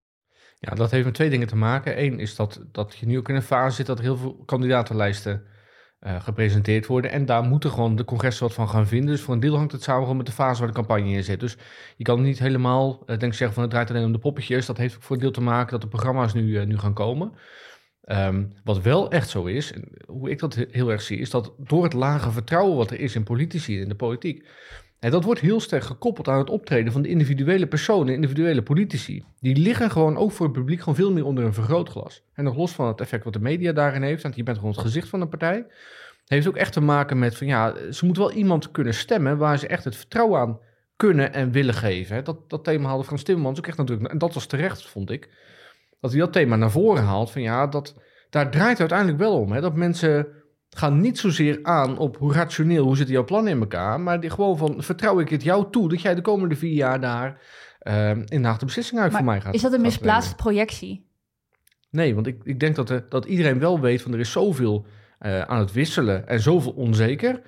Ja, 0.59 0.75
dat 0.75 0.91
heeft 0.91 1.05
met 1.05 1.15
twee 1.15 1.31
dingen 1.31 1.47
te 1.47 1.57
maken. 1.57 2.03
Eén 2.03 2.19
is 2.19 2.37
dat, 2.37 2.61
dat 2.73 2.97
je 2.97 3.07
nu 3.07 3.19
ook 3.19 3.29
in 3.29 3.35
een 3.35 3.43
fase 3.43 3.77
zit 3.77 3.87
dat 3.87 3.99
er 3.99 4.05
heel 4.05 4.17
veel 4.17 4.43
kandidatenlijsten 4.45 5.47
eh, 5.99 6.23
gepresenteerd 6.23 6.87
worden. 6.87 7.11
En 7.11 7.25
daar 7.27 7.43
moeten 7.43 7.71
gewoon 7.71 7.97
de 7.97 8.05
congressen 8.05 8.47
wat 8.47 8.55
van 8.55 8.69
gaan 8.69 8.87
vinden. 8.87 9.11
Dus 9.11 9.21
voor 9.21 9.35
een 9.35 9.41
deel 9.41 9.57
hangt 9.57 9.73
het 9.73 9.83
samen 9.83 10.03
gewoon 10.03 10.17
met 10.17 10.27
de 10.27 10.33
fase 10.33 10.59
waar 10.59 10.69
de 10.69 10.75
campagne 10.75 11.11
in 11.11 11.25
zit. 11.25 11.41
Dus 11.41 11.57
je 11.97 12.05
kan 12.05 12.23
niet 12.23 12.39
helemaal, 12.39 13.03
eh, 13.07 13.19
denk 13.19 13.35
zeggen 13.35 13.53
van 13.55 13.63
het 13.63 13.73
draait 13.73 13.91
alleen 13.91 14.05
om 14.05 14.13
de 14.13 14.19
poppetjes. 14.19 14.67
Dat 14.67 14.77
heeft 14.77 14.95
ook 14.95 15.03
voor 15.03 15.17
een 15.17 15.23
deel 15.23 15.31
te 15.31 15.41
maken 15.41 15.71
dat 15.71 15.81
de 15.81 15.89
programma's 15.89 16.35
nu, 16.35 16.59
eh, 16.59 16.67
nu 16.67 16.79
gaan 16.79 16.95
komen. 16.95 17.33
Ehm, 18.03 18.45
wat 18.65 18.81
wel 18.83 19.11
echt 19.11 19.29
zo 19.29 19.45
is, 19.45 19.73
en 19.73 19.89
hoe 20.07 20.31
ik 20.31 20.39
dat 20.39 20.55
he- 20.55 20.67
heel 20.71 20.91
erg 20.91 21.03
zie, 21.03 21.19
is 21.19 21.31
dat 21.31 21.53
door 21.59 21.83
het 21.85 21.93
lage 21.93 22.31
vertrouwen 22.31 22.77
wat 22.77 22.91
er 22.91 23.01
is 23.01 23.15
in 23.15 23.23
politici 23.25 23.77
en 23.77 23.83
in 23.83 23.89
de 23.89 23.95
politiek, 23.95 24.49
En 25.05 25.11
dat 25.11 25.25
wordt 25.25 25.41
heel 25.41 25.61
sterk 25.61 25.83
gekoppeld 25.83 26.29
aan 26.29 26.39
het 26.39 26.51
optreden 26.51 26.93
van 26.93 27.03
de 27.03 27.09
individuele 27.09 27.67
personen, 27.67 28.15
individuele 28.15 28.63
politici. 28.63 29.25
Die 29.41 29.57
liggen 29.57 29.91
gewoon 29.91 30.17
ook 30.17 30.33
voor 30.33 30.47
het 30.47 30.55
publiek 30.55 30.79
gewoon 30.79 30.95
veel 30.95 31.13
meer 31.13 31.25
onder 31.25 31.45
een 31.45 31.55
vergrootglas. 31.55 32.23
En 32.35 32.45
nog 32.45 32.57
los 32.57 32.73
van 32.73 32.87
het 32.87 33.01
effect 33.01 33.25
wat 33.25 33.33
de 33.33 33.41
media 33.41 33.73
daarin 33.73 34.03
heeft, 34.03 34.23
want 34.23 34.37
je 34.37 34.43
bent 34.43 34.57
gewoon 34.57 34.73
het 34.73 34.81
gezicht 34.81 35.09
van 35.09 35.21
een 35.21 35.29
partij, 35.29 35.67
heeft 36.27 36.47
ook 36.47 36.57
echt 36.57 36.73
te 36.73 36.81
maken 36.81 37.19
met 37.19 37.37
van 37.37 37.47
ja, 37.47 37.75
ze 37.91 38.05
moeten 38.05 38.23
wel 38.23 38.33
iemand 38.33 38.71
kunnen 38.71 38.95
stemmen 38.95 39.39
waar 39.39 39.59
ze 39.59 39.67
echt 39.67 39.85
het 39.85 39.97
vertrouwen 39.97 40.41
aan 40.41 40.59
kunnen 40.97 41.33
en 41.33 41.51
willen 41.51 41.75
geven. 41.75 42.25
Dat, 42.25 42.51
dat 42.51 42.65
thema 42.65 42.89
haalde 42.89 43.05
Frans 43.05 43.23
Timmermans 43.23 43.59
ook 43.59 43.67
echt 43.67 43.79
natuurlijk, 43.79 44.11
en 44.11 44.19
dat 44.19 44.35
was 44.35 44.47
terecht, 44.47 44.87
vond 44.87 45.11
ik, 45.11 45.29
dat 46.01 46.11
hij 46.11 46.21
dat 46.21 46.33
thema 46.33 46.57
naar 46.57 46.71
voren 46.71 47.03
haalt 47.03 47.31
van 47.31 47.43
ja, 47.43 47.67
dat, 47.67 47.95
daar 48.31 48.51
draait 48.51 48.81
uiteindelijk 48.81 49.19
wel 49.19 49.41
om. 49.41 49.53
Hè, 49.53 49.61
dat 49.61 49.75
mensen 49.75 50.27
gaan 50.75 51.00
niet 51.00 51.19
zozeer 51.19 51.59
aan 51.62 51.99
op 51.99 52.16
hoe 52.16 52.33
rationeel, 52.33 52.85
hoe 52.85 52.97
zitten 52.97 53.14
jouw 53.14 53.25
plannen 53.25 53.52
in 53.52 53.61
elkaar, 53.61 54.00
maar 54.00 54.21
die 54.21 54.31
gewoon 54.31 54.59
van 54.59 54.83
vertrouw 54.83 55.21
ik 55.21 55.28
het 55.28 55.43
jou 55.43 55.71
toe 55.71 55.88
dat 55.88 56.00
jij 56.00 56.14
de 56.14 56.21
komende 56.21 56.57
vier 56.57 56.75
jaar 56.75 57.00
daar 57.00 57.40
uh, 57.83 58.11
in 58.11 58.43
de 58.43 58.57
beslissing 58.64 59.00
uit 59.00 59.12
voor 59.12 59.25
mij 59.25 59.40
gaat. 59.40 59.54
Is 59.54 59.62
dat 59.62 59.73
een 59.73 59.81
misplaatste 59.81 60.35
projectie? 60.35 61.07
Nee, 61.90 62.14
want 62.14 62.26
ik, 62.26 62.40
ik 62.45 62.61
denk 62.61 62.76
dat, 62.76 62.90
er, 62.90 63.07
dat 63.09 63.25
iedereen 63.25 63.59
wel 63.59 63.81
weet 63.81 64.02
van 64.02 64.12
er 64.12 64.21
is 64.21 64.33
zoveel 64.33 64.87
uh, 65.21 65.40
aan 65.40 65.59
het 65.59 65.73
wisselen 65.73 66.28
en 66.28 66.40
zoveel 66.40 66.73
onzeker. 66.73 67.40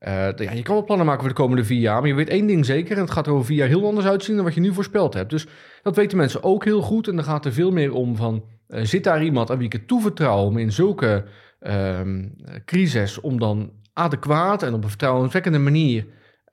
Uh, 0.00 0.32
ja, 0.36 0.52
je 0.52 0.62
kan 0.62 0.74
wel 0.74 0.84
plannen 0.84 1.06
maken 1.06 1.20
voor 1.20 1.30
de 1.34 1.40
komende 1.40 1.64
vier 1.64 1.80
jaar, 1.80 1.98
maar 1.98 2.08
je 2.08 2.14
weet 2.14 2.28
één 2.28 2.46
ding 2.46 2.64
zeker 2.64 2.96
en 2.96 3.02
het 3.02 3.10
gaat 3.10 3.26
er 3.26 3.32
over 3.32 3.46
vier 3.46 3.56
jaar 3.56 3.68
heel 3.68 3.86
anders 3.86 4.06
uitzien 4.06 4.36
dan 4.36 4.44
wat 4.44 4.54
je 4.54 4.60
nu 4.60 4.72
voorspeld 4.72 5.14
hebt. 5.14 5.30
Dus 5.30 5.46
dat 5.82 5.96
weten 5.96 6.18
mensen 6.18 6.42
ook 6.42 6.64
heel 6.64 6.80
goed 6.80 7.08
en 7.08 7.16
dan 7.16 7.24
gaat 7.24 7.44
er 7.44 7.52
veel 7.52 7.70
meer 7.70 7.92
om 7.92 8.16
van, 8.16 8.44
uh, 8.68 8.84
zit 8.84 9.04
daar 9.04 9.24
iemand 9.24 9.50
aan 9.50 9.56
wie 9.56 9.66
ik 9.66 9.72
het 9.72 9.88
toevertrouw 9.88 10.44
om 10.44 10.58
in 10.58 10.72
zulke 10.72 11.24
um, 11.66 12.36
crisis 12.64 13.20
om 13.20 13.38
dan 13.38 13.72
adequaat 13.92 14.62
en 14.62 14.74
op 14.74 14.82
een 14.82 14.88
vertrouwenswekkende 14.88 15.58
manier 15.58 16.06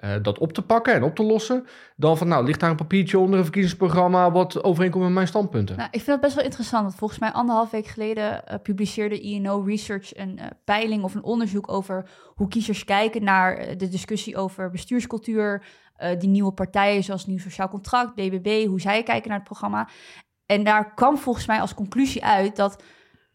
uh, 0.03 0.15
dat 0.21 0.37
op 0.37 0.53
te 0.53 0.61
pakken 0.61 0.93
en 0.93 1.03
op 1.03 1.15
te 1.15 1.23
lossen. 1.23 1.65
Dan 1.95 2.17
van, 2.17 2.27
nou, 2.27 2.45
ligt 2.45 2.59
daar 2.59 2.69
een 2.69 2.75
papiertje 2.75 3.19
onder 3.19 3.37
een 3.37 3.43
verkiezingsprogramma 3.43 4.31
wat 4.31 4.63
overeenkomt 4.63 5.03
met 5.03 5.13
mijn 5.13 5.27
standpunten. 5.27 5.77
Nou, 5.77 5.87
ik 5.91 6.01
vind 6.01 6.07
dat 6.07 6.21
best 6.21 6.35
wel 6.35 6.43
interessant, 6.43 6.83
want 6.83 6.95
volgens 6.95 7.19
mij 7.19 7.31
anderhalf 7.31 7.69
week 7.69 7.87
geleden 7.87 8.23
uh, 8.23 8.55
publiceerde 8.63 9.19
INO 9.19 9.59
Research 9.59 10.17
een 10.17 10.37
uh, 10.39 10.45
peiling 10.63 11.03
of 11.03 11.15
een 11.15 11.23
onderzoek 11.23 11.71
over 11.71 12.09
hoe 12.35 12.47
kiezers 12.47 12.83
kijken 12.83 13.23
naar 13.23 13.77
de 13.77 13.89
discussie 13.89 14.37
over 14.37 14.69
bestuurscultuur, 14.69 15.63
die 16.19 16.29
nieuwe 16.29 16.51
partijen 16.51 17.03
zoals 17.03 17.25
Nieuw 17.25 17.39
Sociaal 17.39 17.69
Contract, 17.69 18.15
BBB, 18.15 18.65
hoe 18.67 18.81
zij 18.81 19.03
kijken 19.03 19.29
naar 19.29 19.37
het 19.37 19.47
programma. 19.47 19.87
En 20.45 20.63
daar 20.63 20.93
kwam 20.93 21.17
volgens 21.17 21.45
mij 21.45 21.61
als 21.61 21.73
conclusie 21.73 22.25
uit 22.25 22.55
dat 22.55 22.83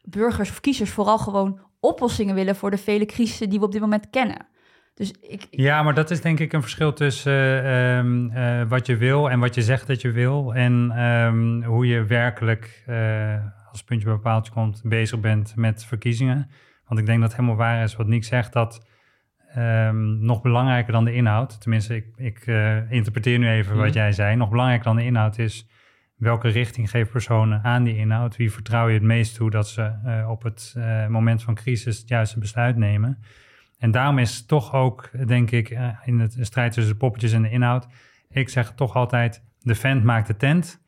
burgers 0.02 0.50
of 0.50 0.60
kiezers 0.60 0.90
vooral 0.90 1.18
gewoon 1.18 1.60
oplossingen 1.80 2.34
willen 2.34 2.56
voor 2.56 2.70
de 2.70 2.78
vele 2.78 3.06
crisissen 3.06 3.50
die 3.50 3.58
we 3.58 3.64
op 3.64 3.72
dit 3.72 3.80
moment 3.80 4.10
kennen. 4.10 4.46
Dus 4.94 5.10
ik, 5.20 5.46
Ja, 5.50 5.82
maar 5.82 5.94
dat 5.94 6.10
is 6.10 6.20
denk 6.20 6.40
ik 6.40 6.52
een 6.52 6.60
verschil 6.60 6.92
tussen 6.92 7.64
uh, 7.64 8.60
uh, 8.60 8.68
wat 8.68 8.86
je 8.86 8.96
wil 8.96 9.30
en 9.30 9.40
wat 9.40 9.54
je 9.54 9.62
zegt 9.62 9.86
dat 9.86 10.00
je 10.00 10.10
wil. 10.10 10.54
En 10.54 11.02
um, 11.02 11.64
hoe 11.64 11.86
je 11.86 12.04
werkelijk, 12.04 12.84
uh, 12.88 13.34
als 13.70 13.84
puntje 13.84 14.06
bij 14.06 14.16
paaltje 14.16 14.52
komt, 14.52 14.80
bezig 14.84 15.20
bent 15.20 15.56
met 15.56 15.84
verkiezingen. 15.84 16.50
Want 16.84 17.00
ik 17.00 17.06
denk 17.06 17.20
dat 17.20 17.34
helemaal 17.34 17.56
waar 17.56 17.82
is 17.82 17.96
wat 17.96 18.06
Nick 18.06 18.24
zegt, 18.24 18.52
dat 18.52 18.86
um, 19.56 20.24
nog 20.24 20.42
belangrijker 20.42 20.92
dan 20.92 21.04
de 21.04 21.14
inhoud, 21.14 21.60
tenminste 21.60 21.96
ik, 21.96 22.06
ik 22.16 22.46
interpreteer 22.90 23.38
nu 23.38 23.48
even 23.48 23.74
mm. 23.74 23.80
wat 23.80 23.94
jij 23.94 24.12
zei, 24.12 24.36
nog 24.36 24.50
belangrijker 24.50 24.86
dan 24.86 24.96
de 24.96 25.04
inhoud 25.04 25.38
is 25.38 25.66
welke 26.16 26.48
richting 26.48 26.90
geven 26.90 27.12
personen 27.12 27.62
aan 27.62 27.84
die 27.84 27.96
inhoud? 27.96 28.36
Wie 28.36 28.52
vertrouw 28.52 28.88
je 28.88 28.94
het 28.94 29.02
meest 29.02 29.34
toe 29.34 29.50
dat 29.50 29.68
ze 29.68 29.92
uh, 30.04 30.30
op 30.30 30.42
het 30.42 30.74
uh, 30.76 31.06
moment 31.06 31.42
van 31.42 31.54
crisis 31.54 31.98
het 31.98 32.08
juiste 32.08 32.38
besluit 32.38 32.76
nemen? 32.76 33.18
En 33.78 33.90
daarom 33.90 34.18
is 34.18 34.46
toch 34.46 34.72
ook, 34.74 35.10
denk 35.26 35.50
ik, 35.50 35.70
uh, 35.70 35.88
in 36.04 36.20
het 36.20 36.36
strijd 36.40 36.72
tussen 36.72 36.92
de 36.92 36.98
poppetjes 36.98 37.32
en 37.32 37.42
de 37.42 37.50
inhoud, 37.50 37.86
ik 38.30 38.48
zeg 38.48 38.72
toch 38.72 38.94
altijd, 38.94 39.42
de 39.60 39.74
vent 39.74 40.04
maakt 40.04 40.26
de 40.26 40.36
tent. 40.36 40.84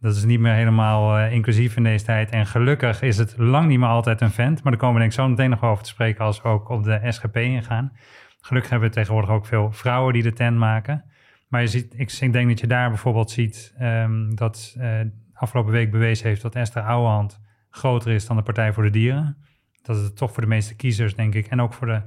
Dat 0.00 0.16
is 0.16 0.24
niet 0.24 0.40
meer 0.40 0.54
helemaal 0.54 1.30
inclusief 1.30 1.76
in 1.76 1.82
deze 1.82 2.04
tijd. 2.04 2.30
En 2.30 2.46
gelukkig 2.46 3.02
is 3.02 3.18
het 3.18 3.34
lang 3.36 3.68
niet 3.68 3.78
meer 3.78 3.88
altijd 3.88 4.20
een 4.20 4.30
vent. 4.30 4.62
Maar 4.62 4.72
daar 4.72 4.80
komen 4.80 4.94
we 4.94 5.00
denk 5.00 5.12
ik 5.12 5.18
zo 5.18 5.28
meteen 5.28 5.50
nog 5.50 5.62
over 5.62 5.84
te 5.84 5.90
spreken 5.90 6.24
als 6.24 6.42
we 6.42 6.48
ook 6.48 6.68
op 6.68 6.84
de 6.84 7.00
SGP 7.08 7.36
ingaan. 7.36 7.92
Gelukkig 8.40 8.70
hebben 8.70 8.88
we 8.88 8.94
tegenwoordig 8.94 9.30
ook 9.30 9.46
veel 9.46 9.72
vrouwen 9.72 10.12
die 10.12 10.22
de 10.22 10.32
tent 10.32 10.56
maken. 10.56 11.04
Maar 11.48 11.60
je 11.60 11.66
ziet, 11.66 11.94
ik, 11.96 12.12
ik, 12.12 12.32
denk 12.32 12.48
dat 12.48 12.60
je 12.60 12.66
daar 12.66 12.88
bijvoorbeeld 12.88 13.30
ziet 13.30 13.74
um, 13.80 14.34
dat 14.34 14.74
uh, 14.78 15.00
afgelopen 15.32 15.72
week 15.72 15.90
bewezen 15.90 16.26
heeft 16.26 16.42
dat 16.42 16.54
Esther 16.54 16.82
Ouwehand 16.82 17.40
groter 17.70 18.12
is 18.12 18.26
dan 18.26 18.36
de 18.36 18.42
Partij 18.42 18.72
voor 18.72 18.82
de 18.82 18.90
Dieren. 18.90 19.36
Dat 19.82 19.96
het 19.96 20.16
toch 20.16 20.32
voor 20.32 20.42
de 20.42 20.48
meeste 20.48 20.76
kiezers, 20.76 21.14
denk 21.14 21.34
ik, 21.34 21.46
en 21.46 21.60
ook 21.60 21.74
voor 21.74 21.86
de 21.86 22.02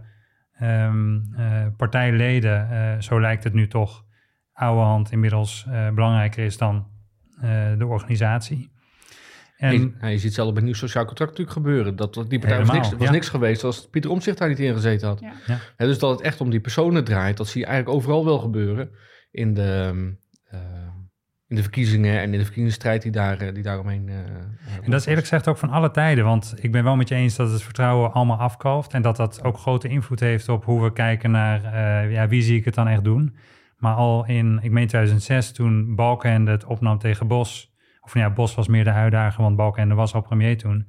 um, 0.65 1.33
uh, 1.38 1.65
partijleden, 1.77 2.67
uh, 2.71 3.01
zo 3.01 3.21
lijkt 3.21 3.43
het 3.43 3.53
nu 3.53 3.67
toch, 3.67 4.05
Ouwehand 4.53 5.12
inmiddels 5.12 5.67
belangrijker 5.93 6.45
is 6.45 6.57
dan 6.57 6.89
de 7.77 7.86
organisatie. 7.88 8.71
En, 9.57 9.74
je, 9.74 9.93
ja, 10.01 10.07
je 10.07 10.17
ziet 10.17 10.33
zelf 10.33 10.53
bij 10.53 10.63
nieuw 10.63 10.74
sociaal 10.74 11.05
contract 11.05 11.31
natuurlijk 11.31 11.57
gebeuren. 11.57 11.95
Dat, 11.95 12.13
die 12.13 12.24
partij 12.24 12.39
helemaal, 12.39 12.65
was, 12.65 12.75
niks, 12.75 12.98
was 12.98 13.07
ja. 13.07 13.12
niks 13.13 13.29
geweest 13.29 13.63
als 13.63 13.89
Pieter 13.89 14.12
Omtzigt 14.12 14.38
daar 14.38 14.50
niet 14.50 14.60
in 14.60 14.74
gezeten 14.74 15.07
had. 15.07 15.19
Ja. 15.19 15.33
Ja. 15.77 15.86
dus 15.86 16.00
dat 16.00 16.10
het 16.12 16.21
echt 16.21 16.41
om 16.41 16.50
die 16.50 16.60
personen 16.60 17.03
draait, 17.03 17.38
dat 17.38 17.48
zie 17.48 17.62
je 17.62 17.67
eigenlijk 17.67 17.98
overal 17.98 18.25
wel 18.25 18.39
gebeuren 18.39 18.91
in 19.31 19.53
de, 19.53 19.93
uh, 20.53 20.59
in 21.47 21.55
de 21.55 21.61
verkiezingen 21.61 22.19
en 22.19 22.33
in 22.33 22.39
de 22.39 22.45
verkiezingsstrijd 22.45 23.01
die, 23.01 23.11
daar, 23.11 23.38
eh, 23.38 23.53
die 23.53 23.63
daaromheen. 23.63 24.07
Uh, 24.07 24.15
en 24.83 24.91
dat 24.91 25.00
is 25.00 25.05
eerlijk 25.05 25.27
gezegd 25.27 25.47
ook 25.47 25.57
van 25.57 25.69
alle 25.69 25.91
tijden. 25.91 26.23
Want 26.23 26.53
ik 26.57 26.71
ben 26.71 26.83
wel 26.83 26.95
met 26.95 27.07
je 27.07 27.15
eens 27.15 27.35
dat 27.35 27.51
het 27.51 27.63
vertrouwen 27.63 28.13
allemaal 28.13 28.38
afkalft. 28.38 28.93
En 28.93 29.01
dat 29.01 29.15
dat 29.15 29.43
ook 29.43 29.57
grote 29.57 29.88
invloed 29.88 30.19
heeft 30.19 30.50
op 30.50 30.65
hoe 30.65 30.83
we 30.83 30.93
kijken 30.93 31.31
naar 31.31 31.61
ja, 32.09 32.27
wie 32.27 32.41
zie 32.41 32.57
ik 32.57 32.65
het 32.65 32.73
dan 32.73 32.88
echt 32.88 33.03
doen. 33.03 33.35
Maar 33.77 33.95
al 33.95 34.25
in, 34.25 34.59
ik 34.61 34.71
meen 34.71 34.88
2006, 34.88 35.51
toen 35.51 35.95
Balkenende 35.95 36.51
het 36.51 36.65
opnam 36.65 36.97
tegen 36.97 37.27
Bos. 37.27 37.73
Of 38.01 38.13
ja, 38.13 38.29
Bos 38.29 38.55
was 38.55 38.67
meer 38.67 38.83
de 38.83 38.91
uitdager, 38.91 39.43
want 39.43 39.55
Balkenende 39.55 39.95
was 39.95 40.13
al 40.13 40.21
premier 40.21 40.57
toen. 40.57 40.88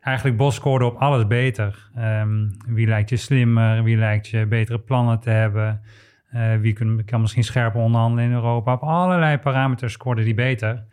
Eigenlijk 0.00 0.36
Bos 0.36 0.54
scoorde 0.54 0.84
op 0.84 0.96
alles 0.96 1.26
beter. 1.26 1.90
Um, 1.98 2.56
wie 2.66 2.86
lijkt 2.86 3.10
je 3.10 3.16
slimmer? 3.16 3.82
Wie 3.82 3.96
lijkt 3.96 4.28
je 4.28 4.46
betere 4.46 4.78
plannen 4.78 5.20
te 5.20 5.30
hebben? 5.30 5.80
Uh, 6.34 6.56
wie 6.56 7.02
kan, 7.04 7.20
misschien 7.20 7.44
scherper 7.44 7.80
onderhandelen 7.80 8.24
in 8.24 8.32
Europa? 8.32 8.72
Op 8.72 8.82
allerlei 8.82 9.38
parameters 9.38 9.92
scoorde 9.92 10.24
die 10.24 10.34
beter. 10.34 10.84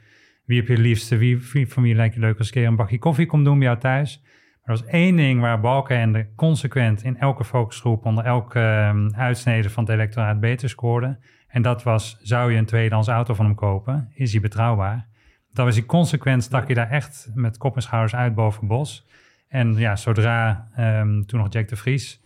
Wie 0.46 0.58
heb 0.58 0.68
je 0.68 0.78
liefste? 0.78 1.18
Wie, 1.18 1.68
van 1.68 1.84
wie 1.84 1.96
lijkt 1.96 2.14
je 2.14 2.20
leuk 2.20 2.38
als 2.38 2.48
een 2.48 2.54
keer 2.54 2.68
een 2.68 2.76
bakje 2.76 3.00
koffie 3.00 3.26
komt 3.26 3.46
doen 3.46 3.58
bij 3.58 3.68
jou 3.68 3.80
thuis? 3.80 4.22
Maar 4.24 4.76
er 4.76 4.82
was 4.82 4.86
één 4.86 5.16
ding 5.16 5.42
waar 5.42 5.60
Balkenende 5.60 6.28
consequent 6.36 7.04
in 7.04 7.18
elke 7.18 7.44
focusgroep 7.44 8.06
onder 8.06 8.26
elke 8.26 8.60
um, 8.60 9.14
uitsnede 9.14 9.70
van 9.70 9.84
het 9.84 9.94
electoraat 9.94 10.40
beter 10.40 10.70
scoorde. 10.70 11.20
En 11.48 11.62
dat 11.62 11.84
was, 11.84 12.18
zou 12.22 12.52
je 12.52 12.58
een 12.58 12.66
tweedehands 12.66 13.08
auto 13.08 13.34
van 13.34 13.46
hem 13.46 13.56
kopen? 13.56 14.12
Is 14.14 14.32
hij 14.32 14.42
betrouwbaar? 14.42 15.08
Dat 15.54 15.66
was 15.66 15.76
hij 15.76 15.86
consequent, 15.86 16.44
stak 16.44 16.68
je 16.68 16.74
daar 16.74 16.90
echt 16.90 17.32
met 17.34 17.58
kop 17.58 17.76
en 17.76 17.82
schouders 17.82 18.16
uit 18.16 18.36
boven 18.36 18.68
Bos. 18.68 19.08
En 19.48 19.76
ja, 19.76 19.96
zodra 19.96 20.68
um, 20.80 21.26
toen 21.26 21.40
nog 21.40 21.54
Jack 21.54 21.68
de 21.68 21.76
Vries 21.76 22.22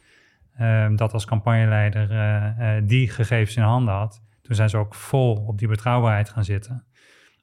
um, 0.62 0.96
dat 0.96 1.14
als 1.14 1.26
campagneleider 1.26 2.12
uh, 2.12 2.78
uh, 2.78 2.88
die 2.88 3.10
gegevens 3.10 3.56
in 3.56 3.64
handen 3.64 3.94
had. 3.94 4.22
Toen 4.42 4.56
zijn 4.56 4.70
ze 4.70 4.78
ook 4.78 4.96
vol 4.96 5.36
op 5.36 5.58
die 5.58 5.68
betrouwbaarheid 5.68 6.30
gaan 6.30 6.44
zitten. 6.44 6.84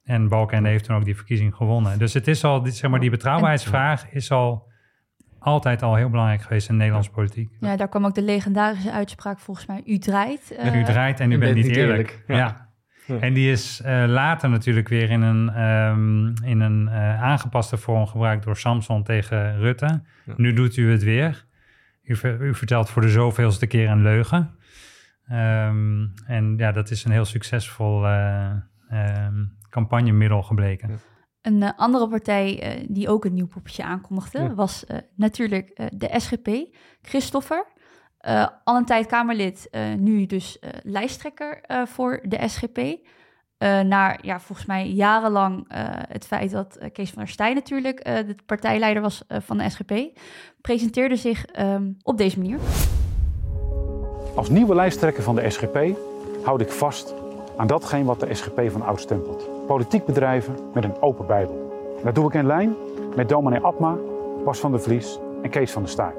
En 0.04 0.28
Balkenende 0.28 0.68
heeft 0.68 0.84
toen 0.84 0.96
ook 0.96 1.04
die 1.04 1.16
verkiezing 1.16 1.54
gewonnen. 1.54 1.98
Dus 1.98 2.14
het 2.14 2.26
is 2.26 2.44
al, 2.44 2.66
zeg 2.66 2.90
maar, 2.90 3.00
die 3.00 3.10
betrouwbaarheidsvraag 3.10 4.10
is 4.10 4.30
al 4.30 4.68
altijd 5.38 5.82
al 5.82 5.94
heel 5.94 6.10
belangrijk 6.10 6.42
geweest 6.42 6.66
in 6.68 6.72
de 6.72 6.78
Nederlandse 6.78 7.10
politiek. 7.10 7.50
Ja, 7.60 7.76
daar 7.76 7.88
kwam 7.88 8.04
ook 8.04 8.14
de 8.14 8.22
legendarische 8.22 8.92
uitspraak 8.92 9.38
volgens 9.38 9.66
mij, 9.66 9.82
u 9.84 9.98
draait. 9.98 10.56
Uh, 10.64 10.80
u 10.80 10.84
draait 10.84 11.20
en 11.20 11.32
u 11.32 11.38
bent 11.38 11.54
niet 11.54 11.66
eerlijk. 11.66 11.88
eerlijk. 11.88 12.24
Ja. 12.26 12.36
ja. 12.36 13.18
En 13.20 13.32
die 13.32 13.50
is 13.50 13.82
uh, 13.84 14.04
later 14.06 14.50
natuurlijk 14.50 14.88
weer 14.88 15.10
in 15.10 15.22
een, 15.22 15.62
um, 15.62 16.34
in 16.44 16.60
een 16.60 16.82
uh, 16.82 17.22
aangepaste 17.22 17.76
vorm 17.76 18.06
gebruikt 18.06 18.44
door 18.44 18.56
Samson 18.56 19.02
tegen 19.02 19.58
Rutte. 19.58 20.02
Ja. 20.24 20.32
Nu 20.36 20.52
doet 20.52 20.76
u 20.76 20.90
het 20.90 21.02
weer. 21.02 21.48
U, 22.10 22.28
u, 22.40 22.54
vertelt 22.54 22.90
voor 22.90 23.02
de 23.02 23.08
zoveelste 23.08 23.66
keer 23.66 23.88
een 23.88 24.02
leugen. 24.02 24.58
Um, 25.32 26.12
en 26.26 26.54
ja, 26.56 26.72
dat 26.72 26.90
is 26.90 27.04
een 27.04 27.10
heel 27.10 27.24
succesvol 27.24 28.04
uh, 28.04 28.52
um, 29.26 29.56
campagnemiddel 29.68 30.42
gebleken. 30.42 31.00
Een 31.42 31.62
uh, 31.62 31.70
andere 31.76 32.08
partij 32.08 32.78
uh, 32.78 32.86
die 32.88 33.08
ook 33.08 33.24
een 33.24 33.34
nieuw 33.34 33.46
poppetje 33.46 33.84
aankondigde, 33.84 34.38
ja. 34.38 34.54
was 34.54 34.84
natuurlijk 35.14 35.90
de 35.92 36.10
SGP. 36.16 36.76
Christopher, 37.02 37.66
al 38.64 38.76
een 38.76 38.84
tijd 38.84 39.06
Kamerlid, 39.06 39.70
nu 39.98 40.26
dus 40.26 40.58
lijsttrekker 40.82 41.64
voor 41.86 42.20
de 42.28 42.48
SGP. 42.48 42.78
Uh, 43.62 43.80
naar 43.80 44.18
ja, 44.22 44.40
volgens 44.40 44.66
mij 44.66 44.88
jarenlang 44.88 45.58
uh, 45.58 45.78
het 46.08 46.26
feit 46.26 46.50
dat 46.50 46.78
uh, 46.82 46.88
Kees 46.92 47.10
van 47.10 47.22
der 47.22 47.32
Staaij 47.32 47.54
natuurlijk 47.54 48.04
de 48.04 48.36
partijleider 48.46 49.02
was 49.02 49.24
van 49.28 49.58
de 49.58 49.70
SGP, 49.70 49.92
presenteerde 50.60 51.16
zich 51.16 51.44
um, 51.58 51.96
op 52.02 52.18
deze 52.18 52.38
manier. 52.38 52.58
Als 54.34 54.48
nieuwe 54.48 54.74
lijsttrekker 54.74 55.22
van 55.22 55.34
de 55.34 55.50
SGP 55.50 55.78
houd 56.44 56.60
ik 56.60 56.70
vast 56.70 57.14
aan 57.56 57.66
datgene 57.66 58.04
wat 58.04 58.20
de 58.20 58.34
SGP 58.34 58.70
van 58.70 58.82
oud 58.82 59.00
stempelt. 59.00 59.66
Politiek 59.66 60.04
bedrijven 60.04 60.54
met 60.74 60.84
een 60.84 61.02
open 61.02 61.26
bijbel. 61.26 61.72
En 61.98 62.04
dat 62.04 62.14
doe 62.14 62.26
ik 62.26 62.34
in 62.34 62.46
lijn 62.46 62.74
met 63.16 63.28
dominee 63.28 63.60
Abma, 63.60 63.96
Bas 64.44 64.58
van 64.58 64.70
der 64.70 64.80
Vlies 64.80 65.18
en 65.42 65.50
Kees 65.50 65.70
van 65.70 65.82
der 65.82 65.90
Staaij. 65.90 66.14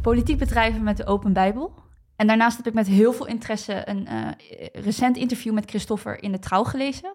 Politiek 0.00 0.38
bedrijven 0.38 0.82
met 0.82 0.96
de 0.96 1.06
open 1.06 1.32
bijbel. 1.32 1.72
En 2.16 2.26
daarnaast 2.26 2.56
heb 2.56 2.66
ik 2.66 2.74
met 2.74 2.86
heel 2.86 3.12
veel 3.12 3.26
interesse 3.26 3.88
een 3.88 4.08
uh, 4.10 4.28
recent 4.72 5.16
interview 5.16 5.52
met 5.52 5.70
Christopher 5.70 6.22
in 6.22 6.32
de 6.32 6.38
Trouw 6.38 6.64
gelezen. 6.64 7.14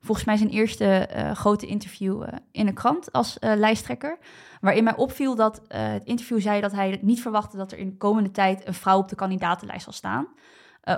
Volgens 0.00 0.26
mij 0.26 0.36
zijn 0.36 0.50
eerste 0.50 1.08
uh, 1.16 1.30
grote 1.30 1.66
interview 1.66 2.22
uh, 2.22 2.28
in 2.52 2.66
de 2.66 2.72
krant 2.72 3.12
als 3.12 3.36
lijsttrekker. 3.40 4.18
Waarin 4.60 4.84
mij 4.84 4.96
opviel 4.96 5.34
dat 5.34 5.62
het 5.68 6.04
interview 6.04 6.40
zei 6.40 6.60
dat 6.60 6.72
hij 6.72 6.98
niet 7.02 7.22
verwachtte 7.22 7.56
dat 7.56 7.72
er 7.72 7.78
in 7.78 7.90
de 7.90 7.96
komende 7.96 8.30
tijd 8.30 8.66
een 8.66 8.74
vrouw 8.74 8.98
op 8.98 9.08
de 9.08 9.16
kandidatenlijst 9.16 9.84
zal 9.84 9.92
staan. 9.92 10.28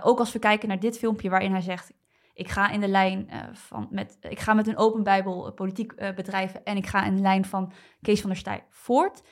ook 0.02 0.18
als 0.18 0.32
we 0.32 0.38
kijken 0.38 0.68
naar 0.68 0.80
dit 0.80 0.98
filmpje 0.98 1.30
waarin 1.30 1.52
hij 1.52 1.60
zegt: 1.60 1.92
Ik 2.34 2.48
ga 2.48 2.70
in 2.70 2.80
de 2.80 2.88
lijn 2.88 3.30
van 3.52 3.88
met, 3.90 4.16
ik 4.20 4.40
ga 4.40 4.54
met 4.54 4.66
een 4.66 4.76
open 4.76 5.02
Bijbel 5.02 5.52
politiek 5.52 5.94
bedrijven 6.14 6.64
en 6.64 6.76
ik 6.76 6.86
ga 6.86 7.04
in 7.04 7.14
de 7.14 7.22
lijn 7.22 7.44
van 7.44 7.72
Kees 8.02 8.20
van 8.20 8.30
der 8.30 8.38
Staaij 8.38 8.64
voort. 8.70 9.22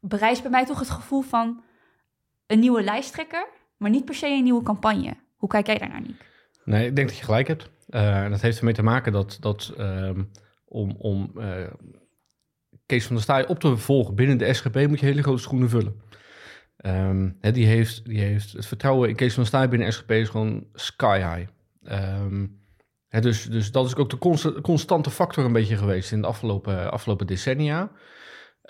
Bereist 0.00 0.42
bij 0.42 0.50
mij 0.50 0.64
toch 0.64 0.78
het 0.78 0.90
gevoel 0.90 1.22
van 1.22 1.62
een 2.52 2.58
nieuwe 2.58 2.82
lijsttrekker, 2.82 3.48
maar 3.76 3.90
niet 3.90 4.04
per 4.04 4.14
se 4.14 4.26
een 4.26 4.42
nieuwe 4.42 4.62
campagne. 4.62 5.16
Hoe 5.36 5.48
kijk 5.48 5.66
jij 5.66 5.78
daarnaar, 5.78 6.00
Niek? 6.00 6.24
Nee, 6.64 6.86
ik 6.86 6.96
denk 6.96 7.08
dat 7.08 7.18
je 7.18 7.24
gelijk 7.24 7.48
hebt. 7.48 7.70
Uh, 7.90 8.28
dat 8.30 8.40
heeft 8.40 8.58
ermee 8.58 8.74
te 8.74 8.82
maken 8.82 9.12
dat, 9.12 9.36
dat 9.40 9.74
um, 9.78 10.30
om, 10.64 10.94
om 10.98 11.32
uh, 11.36 11.66
Kees 12.86 13.06
van 13.06 13.14
der 13.14 13.24
Staaij 13.24 13.46
op 13.46 13.58
te 13.58 13.76
volgen 13.76 14.14
binnen 14.14 14.38
de 14.38 14.52
SGP 14.52 14.86
moet 14.88 15.00
je 15.00 15.06
hele 15.06 15.22
grote 15.22 15.42
schoenen 15.42 15.68
vullen. 15.68 16.00
Um, 16.86 17.38
die, 17.40 17.66
heeft, 17.66 18.04
die 18.04 18.20
heeft 18.20 18.52
het 18.52 18.66
vertrouwen 18.66 19.08
in 19.08 19.16
Kees 19.16 19.34
van 19.34 19.42
der 19.42 19.52
Staaij 19.52 19.68
binnen 19.68 19.92
SGP 19.92 20.10
is 20.10 20.28
gewoon 20.28 20.66
sky 20.72 21.18
high. 21.18 21.50
Hè, 23.08 23.20
dus, 23.20 23.44
dus 23.44 23.72
dat 23.72 23.86
is 23.86 23.96
ook 23.96 24.10
de 24.10 24.18
const 24.18 24.60
constante 24.60 25.10
factor 25.10 25.44
een 25.44 25.52
beetje 25.52 25.76
geweest 25.76 26.12
in 26.12 26.20
de 26.20 26.26
afgelopen, 26.26 26.90
afgelopen 26.90 27.26
decennia. 27.26 27.90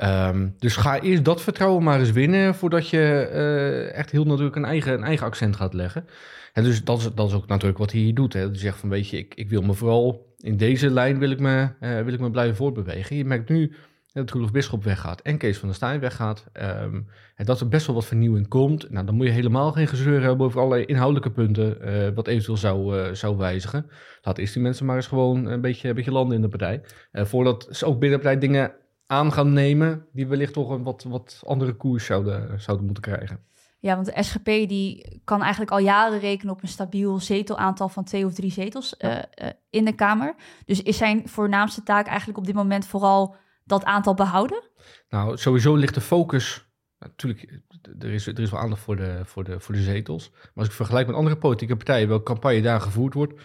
Um, 0.01 0.55
dus 0.59 0.77
ga 0.77 1.01
eerst 1.01 1.25
dat 1.25 1.43
vertrouwen 1.43 1.83
maar 1.83 1.99
eens 1.99 2.13
winnen 2.13 2.55
voordat 2.55 2.89
je 2.89 3.31
uh, 3.33 3.95
echt 3.95 4.11
heel 4.11 4.25
natuurlijk 4.25 4.57
een 4.57 4.65
eigen, 4.65 4.93
een 4.93 5.05
eigen 5.05 5.27
accent 5.27 5.57
gaat 5.57 5.75
leggen. 5.75 6.05
En 6.53 6.65
dus 6.65 6.85
dat 6.85 6.99
is, 6.99 7.09
dat 7.15 7.29
is 7.29 7.35
ook 7.35 7.47
natuurlijk 7.47 7.79
wat 7.79 7.93
hij 7.93 8.01
hier 8.01 8.15
doet. 8.15 8.33
Hij 8.33 8.49
zegt 8.53 8.79
van 8.79 8.89
weet 8.89 9.09
je, 9.09 9.17
ik, 9.17 9.35
ik 9.35 9.49
wil 9.49 9.63
me 9.63 9.75
vooral 9.75 10.35
in 10.39 10.57
deze 10.57 10.91
lijn 10.91 11.19
wil 11.19 11.31
ik 11.31 11.41
me, 11.41 11.69
uh, 11.81 12.01
wil 12.01 12.13
ik 12.13 12.21
me 12.21 12.31
blijven 12.31 12.57
voortbewegen. 12.57 13.17
Je 13.17 13.25
merkt 13.25 13.49
nu 13.49 13.75
dat 14.13 14.31
Roelof 14.31 14.51
Bisschop 14.51 14.85
weggaat 14.85 15.21
en 15.21 15.39
Kees 15.39 15.59
van 15.59 15.69
der 15.69 15.77
Staaij 15.77 16.01
weggaat. 16.01 16.47
Um, 16.53 17.09
en 17.35 17.45
dat 17.45 17.61
er 17.61 17.69
best 17.69 17.87
wel 17.87 17.95
wat 17.95 18.07
vernieuwing 18.07 18.49
komt. 18.49 18.91
Nou, 18.91 19.07
dan 19.07 19.15
moet 19.15 19.27
je 19.27 19.33
helemaal 19.33 19.73
geen 19.73 19.89
gezeur 19.89 20.23
hebben 20.23 20.47
over 20.47 20.61
allerlei 20.61 20.85
inhoudelijke 20.85 21.31
punten 21.31 21.79
uh, 21.85 22.09
wat 22.15 22.27
eventueel 22.27 22.57
zou, 22.57 23.15
zou 23.15 23.37
wijzigen. 23.37 23.87
Laat 24.23 24.39
eerst 24.39 24.55
die 24.55 24.63
mensen 24.63 24.87
maar 24.87 24.97
eens 24.97 25.07
gewoon 25.07 25.47
een 25.47 25.61
beetje, 25.61 25.89
een 25.89 25.95
beetje 25.95 26.13
landen 26.13 26.37
in 26.37 26.43
de 26.43 26.49
partij. 26.49 26.81
voordat 27.13 27.69
ze 27.71 27.87
ook 27.87 27.99
binnen 27.99 28.19
de 28.19 28.25
partij 28.25 28.41
dingen 28.41 28.73
aan 29.13 29.33
gaan 29.33 29.53
nemen, 29.53 30.07
die 30.13 30.27
wellicht 30.27 30.53
toch 30.53 30.71
een 30.71 30.83
wat, 30.83 31.03
wat 31.09 31.43
andere 31.47 31.73
koers 31.73 32.05
zouden, 32.05 32.61
zouden 32.61 32.87
moeten 32.87 33.03
krijgen. 33.03 33.41
Ja, 33.79 33.95
want 33.95 34.07
de 34.07 34.23
SGP 34.23 34.45
die 34.45 35.21
kan 35.25 35.41
eigenlijk 35.43 35.71
al 35.71 35.79
jaren 35.79 36.19
rekenen 36.19 36.55
op 36.55 36.63
een 36.63 36.69
stabiel 36.69 37.21
zetelaantal 37.21 37.89
van 37.89 38.05
twee 38.05 38.27
of 38.27 38.35
drie 38.35 38.51
zetels 38.51 38.95
uh, 38.99 39.11
uh, 39.11 39.23
in 39.71 39.85
de 39.85 39.95
Kamer. 39.95 40.35
Dus 40.65 40.83
is 40.83 40.97
zijn 40.97 41.29
voornaamste 41.29 41.83
taak 41.83 42.07
eigenlijk 42.07 42.39
op 42.39 42.47
dit 42.47 42.55
moment 42.55 42.87
vooral 42.87 43.37
dat 43.65 43.85
aantal 43.85 44.15
behouden? 44.15 44.63
Nou, 45.09 45.37
sowieso 45.37 45.75
ligt 45.75 45.95
de 45.95 46.01
focus. 46.01 46.67
Natuurlijk, 46.99 47.61
er 47.99 48.11
is, 48.11 48.27
er 48.27 48.41
is 48.41 48.51
wel 48.51 48.61
aandacht 48.61 48.83
voor 48.83 48.97
de, 48.97 49.21
voor, 49.25 49.45
de, 49.45 49.61
voor 49.61 49.75
de 49.75 49.83
zetels. 49.83 50.31
Maar 50.31 50.51
als 50.55 50.67
ik 50.67 50.73
vergelijk 50.73 51.07
met 51.07 51.17
andere 51.17 51.37
politieke 51.37 51.77
partijen, 51.77 52.09
welke 52.09 52.25
campagne 52.25 52.63
daar 52.63 52.81
gevoerd 52.81 53.15
wordt, 53.15 53.41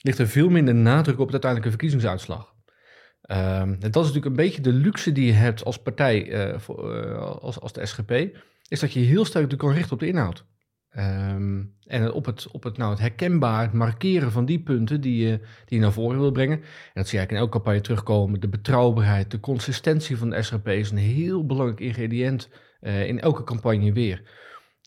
ligt 0.00 0.18
er 0.18 0.28
veel 0.28 0.48
minder 0.48 0.74
nadruk 0.74 1.18
op 1.18 1.26
de 1.26 1.32
uiteindelijke 1.32 1.70
verkiezingsuitslag. 1.70 2.54
Um, 3.30 3.78
dat 3.78 3.96
is 3.96 4.12
natuurlijk 4.12 4.26
een 4.26 4.32
beetje 4.32 4.62
de 4.62 4.72
luxe 4.72 5.12
die 5.12 5.26
je 5.26 5.32
hebt 5.32 5.64
als 5.64 5.78
partij, 5.78 6.54
voor, 6.58 7.06
uh, 7.06 7.18
als, 7.18 7.60
als 7.60 7.72
de 7.72 7.86
SGP, 7.86 8.10
is 8.68 8.80
dat 8.80 8.92
je 8.92 9.00
heel 9.00 9.24
sterk 9.24 9.58
kan 9.58 9.72
richten 9.72 9.92
op 9.92 9.98
de 10.00 10.06
inhoud. 10.06 10.44
Um, 10.98 11.74
en 11.86 12.12
op 12.12 12.24
het, 12.24 12.50
op 12.50 12.62
het, 12.62 12.76
nou, 12.76 12.90
het 12.90 13.00
herkenbaar, 13.00 13.62
het 13.62 13.72
markeren 13.72 14.32
van 14.32 14.44
die 14.44 14.60
punten 14.60 15.00
die 15.00 15.26
je, 15.26 15.40
die 15.64 15.80
naar 15.80 15.92
voren 15.92 16.18
wil 16.18 16.30
brengen. 16.30 16.56
En 16.56 16.62
dat 16.94 17.08
zie 17.08 17.18
je 17.18 17.26
eigenlijk 17.26 17.30
in 17.30 17.36
elke 17.36 17.50
campagne 17.50 17.80
terugkomen. 17.80 18.40
De 18.40 18.48
betrouwbaarheid, 18.48 19.30
de 19.30 19.40
consistentie 19.40 20.16
van 20.16 20.30
de 20.30 20.42
SGP 20.42 20.68
is 20.68 20.90
een 20.90 20.96
heel 20.96 21.46
belangrijk 21.46 21.80
ingrediënt 21.80 22.48
uh, 22.80 23.08
in 23.08 23.20
elke 23.20 23.44
campagne 23.44 23.92
weer. 23.92 24.22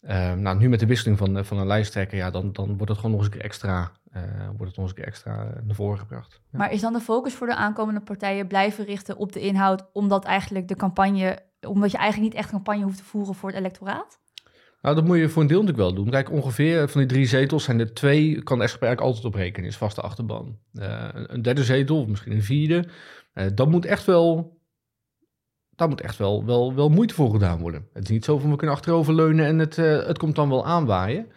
Um, 0.10 0.42
nou, 0.42 0.58
nu 0.58 0.70
met 0.70 0.80
de 0.80 0.86
wisseling 0.86 1.18
van, 1.18 1.46
van 1.46 1.58
een 1.58 1.68
lijsttrekker, 1.68 2.18
ja, 2.18 2.32
dan, 2.32 2.54
dan 2.54 2.68
wordt 2.68 2.92
het 2.92 2.98
gewoon 2.98 3.12
nog 3.12 3.26
eens 3.26 3.38
extra 3.38 3.92
wordt 4.58 4.72
het 4.72 4.78
ons 4.78 4.90
een 4.90 4.96
keer 4.96 5.06
extra 5.06 5.62
naar 5.64 5.76
voren 5.76 6.00
gebracht. 6.00 6.42
Ja. 6.52 6.58
Maar 6.58 6.72
is 6.72 6.82
dan 6.82 6.94
de 6.94 7.00
focus 7.00 7.34
voor 7.34 7.48
de 7.48 7.56
aankomende 7.56 8.00
partijen 8.00 8.48
blijven 8.48 8.86
richten 8.86 9.18
op 9.18 9.32
de 9.32 9.40
inhoud, 9.40 9.86
omdat 9.94 10.26
eigenlijk 10.26 10.68
de 10.68 10.76
campagne, 10.76 11.40
omdat 11.68 11.92
je 11.92 11.98
eigenlijk 11.98 12.32
niet 12.32 12.42
echt 12.42 12.52
campagne 12.52 12.84
hoeft 12.84 12.98
te 12.98 13.04
voeren 13.04 13.36
voor 13.36 13.50
het 13.50 13.58
electoraat? 13.58 14.20
Nou, 14.82 14.96
dat 14.96 15.06
moet 15.06 15.18
je 15.18 15.30
voor 15.30 15.42
een 15.42 15.48
deel 15.48 15.62
natuurlijk 15.62 15.88
wel 15.88 16.04
doen. 16.04 16.12
Kijk, 16.12 16.32
ongeveer 16.32 16.90
van 16.90 17.02
die 17.02 17.10
drie 17.10 17.26
zetels 17.26 17.64
zijn 17.64 17.80
er 17.80 17.94
twee, 17.94 18.44
kan 18.44 18.60
de 18.60 18.68
SGP 18.68 18.82
eigenlijk 18.82 19.02
altijd 19.14 19.34
op 19.34 19.40
rekenen, 19.40 19.70
is 19.70 19.78
vaste 19.78 20.02
achterban. 20.02 20.58
Uh, 20.74 21.08
een 21.12 21.42
derde 21.42 21.64
zetel, 21.64 22.02
of 22.02 22.08
misschien 22.08 22.32
een 22.32 22.44
vierde, 22.44 22.88
uh, 23.34 23.46
dat 23.54 23.70
moet 23.70 23.86
echt 23.86 24.06
wel 24.06 24.58
daar 25.80 25.90
moet 25.90 26.02
echt 26.02 26.18
wel, 26.18 26.46
wel, 26.46 26.74
wel 26.74 26.90
moeite 26.90 27.14
voor 27.14 27.32
gedaan 27.32 27.60
worden. 27.60 27.88
Het 27.94 28.04
is 28.04 28.10
niet 28.10 28.26
zo 28.26 28.38
van 28.38 28.50
we 28.50 28.56
kunnen 28.56 28.76
achteroverleunen 28.76 29.46
en 29.46 29.60
het, 29.60 29.78
uh, 29.78 30.06
het 30.06 30.18
komt 30.18 30.36
dan 30.36 30.50
wel 30.50 30.66
aanwaaien. 30.66 31.28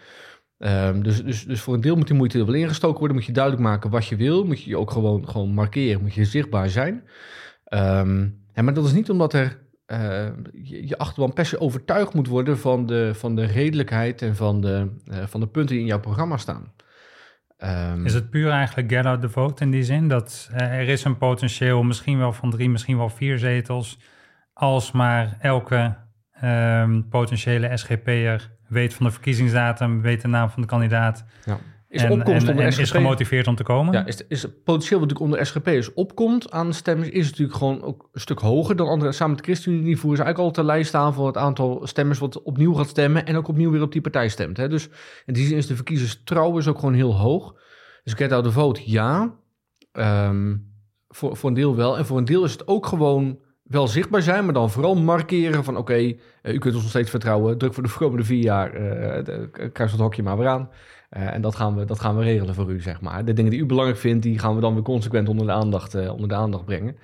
Um, 0.64 1.02
dus, 1.02 1.24
dus, 1.24 1.44
dus 1.44 1.60
voor 1.60 1.74
een 1.74 1.80
deel 1.80 1.96
moet 1.96 2.06
die 2.06 2.16
moeite 2.16 2.38
er 2.38 2.46
wel 2.46 2.54
ingestoken 2.54 2.98
worden. 2.98 3.16
Moet 3.16 3.26
je 3.26 3.32
duidelijk 3.32 3.62
maken 3.62 3.90
wat 3.90 4.06
je 4.06 4.16
wil. 4.16 4.44
Moet 4.44 4.62
je 4.62 4.70
je 4.70 4.78
ook 4.78 4.90
gewoon, 4.90 5.28
gewoon 5.28 5.54
markeren. 5.54 6.02
Moet 6.02 6.14
je 6.14 6.24
zichtbaar 6.24 6.68
zijn. 6.68 7.02
Um, 7.68 8.40
ja, 8.54 8.62
maar 8.62 8.74
dat 8.74 8.84
is 8.84 8.92
niet 8.92 9.10
omdat 9.10 9.32
er 9.32 9.58
uh, 9.86 10.28
je, 10.52 10.88
je, 10.88 10.98
achterban 10.98 11.32
per 11.32 11.46
se 11.46 11.60
overtuigd 11.60 12.14
moet 12.14 12.26
worden 12.26 12.58
van 12.58 12.86
de, 12.86 13.14
van 13.14 13.36
de 13.36 13.44
redelijkheid 13.44 14.22
en 14.22 14.36
van 14.36 14.60
de, 14.60 14.88
uh, 15.04 15.16
van 15.26 15.40
de 15.40 15.46
punten 15.46 15.72
die 15.72 15.80
in 15.80 15.86
jouw 15.86 16.00
programma 16.00 16.36
staan. 16.36 16.72
Um, 17.58 18.06
is 18.06 18.14
het 18.14 18.30
puur 18.30 18.50
eigenlijk 18.50 18.92
get 18.92 19.06
out 19.06 19.20
the 19.20 19.28
vote 19.28 19.62
in 19.62 19.70
die 19.70 19.84
zin? 19.84 20.08
Dat 20.08 20.50
uh, 20.52 20.60
er 20.60 20.88
is 20.88 21.04
een 21.04 21.18
potentieel 21.18 21.82
misschien 21.82 22.18
wel 22.18 22.32
van 22.32 22.50
drie, 22.50 22.68
misschien 22.68 22.96
wel 22.96 23.08
vier 23.08 23.38
zetels. 23.38 23.98
Als 24.52 24.92
maar 24.92 25.36
elke 25.40 26.00
potentiële 27.10 27.76
SGP'er 27.76 28.50
weet 28.72 28.94
van 28.94 29.06
de 29.06 29.12
verkiezingsdatum, 29.12 30.02
weet 30.02 30.22
de 30.22 30.28
naam 30.28 30.50
van 30.50 30.62
de 30.62 30.68
kandidaat. 30.68 31.24
Ja. 31.44 31.58
Is, 31.88 32.02
en, 32.02 32.10
opkomst 32.10 32.46
en, 32.46 32.52
onder 32.52 32.72
SGP, 32.72 32.82
is 32.82 32.90
gemotiveerd 32.90 33.46
om 33.46 33.54
te 33.54 33.62
komen. 33.62 33.92
Ja, 33.92 34.06
is, 34.06 34.26
is 34.28 34.46
potentieel 34.64 35.00
wat 35.00 35.08
natuurlijk 35.08 35.20
onder 35.20 35.46
SGP'ers 35.46 35.94
opkomt 35.94 36.50
aan 36.50 36.72
stemmers, 36.72 37.08
is 37.08 37.30
natuurlijk 37.30 37.58
gewoon 37.58 37.82
ook 37.82 38.08
een 38.12 38.20
stuk 38.20 38.38
hoger 38.38 38.76
dan 38.76 38.88
andere. 38.88 39.12
Samen 39.12 39.34
met 39.34 39.44
ChristenUnie 39.44 39.98
voeren 39.98 40.18
ze 40.18 40.24
eigenlijk 40.24 40.38
altijd 40.38 40.66
de 40.66 40.72
lijst 40.72 40.94
aan 40.94 41.14
voor 41.14 41.26
het 41.26 41.36
aantal 41.36 41.80
stemmers 41.86 42.18
wat 42.18 42.42
opnieuw 42.42 42.72
gaat 42.72 42.88
stemmen 42.88 43.26
en 43.26 43.36
ook 43.36 43.48
opnieuw 43.48 43.70
weer 43.70 43.82
op 43.82 43.92
die 43.92 44.00
partij 44.00 44.28
stemt. 44.28 44.56
Hè. 44.56 44.68
Dus 44.68 44.88
in 45.26 45.34
die 45.34 45.46
zin 45.46 45.56
is 45.56 45.66
de 45.66 45.76
verkiezerstrouw 45.76 46.58
is 46.58 46.68
ook 46.68 46.78
gewoon 46.78 46.94
heel 46.94 47.16
hoog. 47.16 47.54
Dus 48.04 48.12
get 48.12 48.32
out 48.32 48.44
the 48.44 48.52
vote, 48.52 48.80
ja. 48.84 49.34
Um, 49.92 50.72
voor, 51.08 51.36
voor 51.36 51.48
een 51.48 51.56
deel 51.56 51.76
wel. 51.76 51.98
En 51.98 52.06
voor 52.06 52.18
een 52.18 52.24
deel 52.24 52.44
is 52.44 52.52
het 52.52 52.66
ook 52.66 52.86
gewoon 52.86 53.38
wel 53.72 53.88
zichtbaar 53.88 54.22
zijn, 54.22 54.44
maar 54.44 54.54
dan 54.54 54.70
vooral 54.70 54.94
markeren 54.94 55.64
van 55.64 55.76
oké, 55.76 55.96
uh, 55.98 56.14
u 56.42 56.58
kunt 56.58 56.74
ons 56.74 56.82
nog 56.82 56.88
steeds 56.88 57.10
vertrouwen. 57.10 57.58
Druk 57.58 57.74
voor 57.74 57.82
de 57.82 57.92
komende 57.98 58.24
vier 58.24 58.42
jaar, 58.42 58.80
uh, 58.80 59.46
kruis 59.72 59.90
het 59.92 60.00
hokje 60.00 60.22
maar 60.22 60.38
weer 60.38 60.48
aan. 60.48 60.70
Uh, 61.16 61.34
en 61.34 61.40
dat 61.40 61.54
gaan, 61.54 61.76
we, 61.76 61.84
dat 61.84 62.00
gaan 62.00 62.16
we 62.16 62.22
regelen 62.22 62.54
voor 62.54 62.70
u, 62.70 62.80
zeg 62.80 63.00
maar. 63.00 63.24
De 63.24 63.32
dingen 63.32 63.50
die 63.50 63.60
u 63.60 63.66
belangrijk 63.66 63.98
vindt, 63.98 64.22
die 64.22 64.38
gaan 64.38 64.54
we 64.54 64.60
dan 64.60 64.74
weer 64.74 64.82
consequent 64.82 65.28
onder 65.28 65.46
de 65.46 65.52
aandacht, 65.52 66.10
onder 66.10 66.28
de 66.28 66.34
aandacht 66.34 66.64
brengen. 66.64 66.96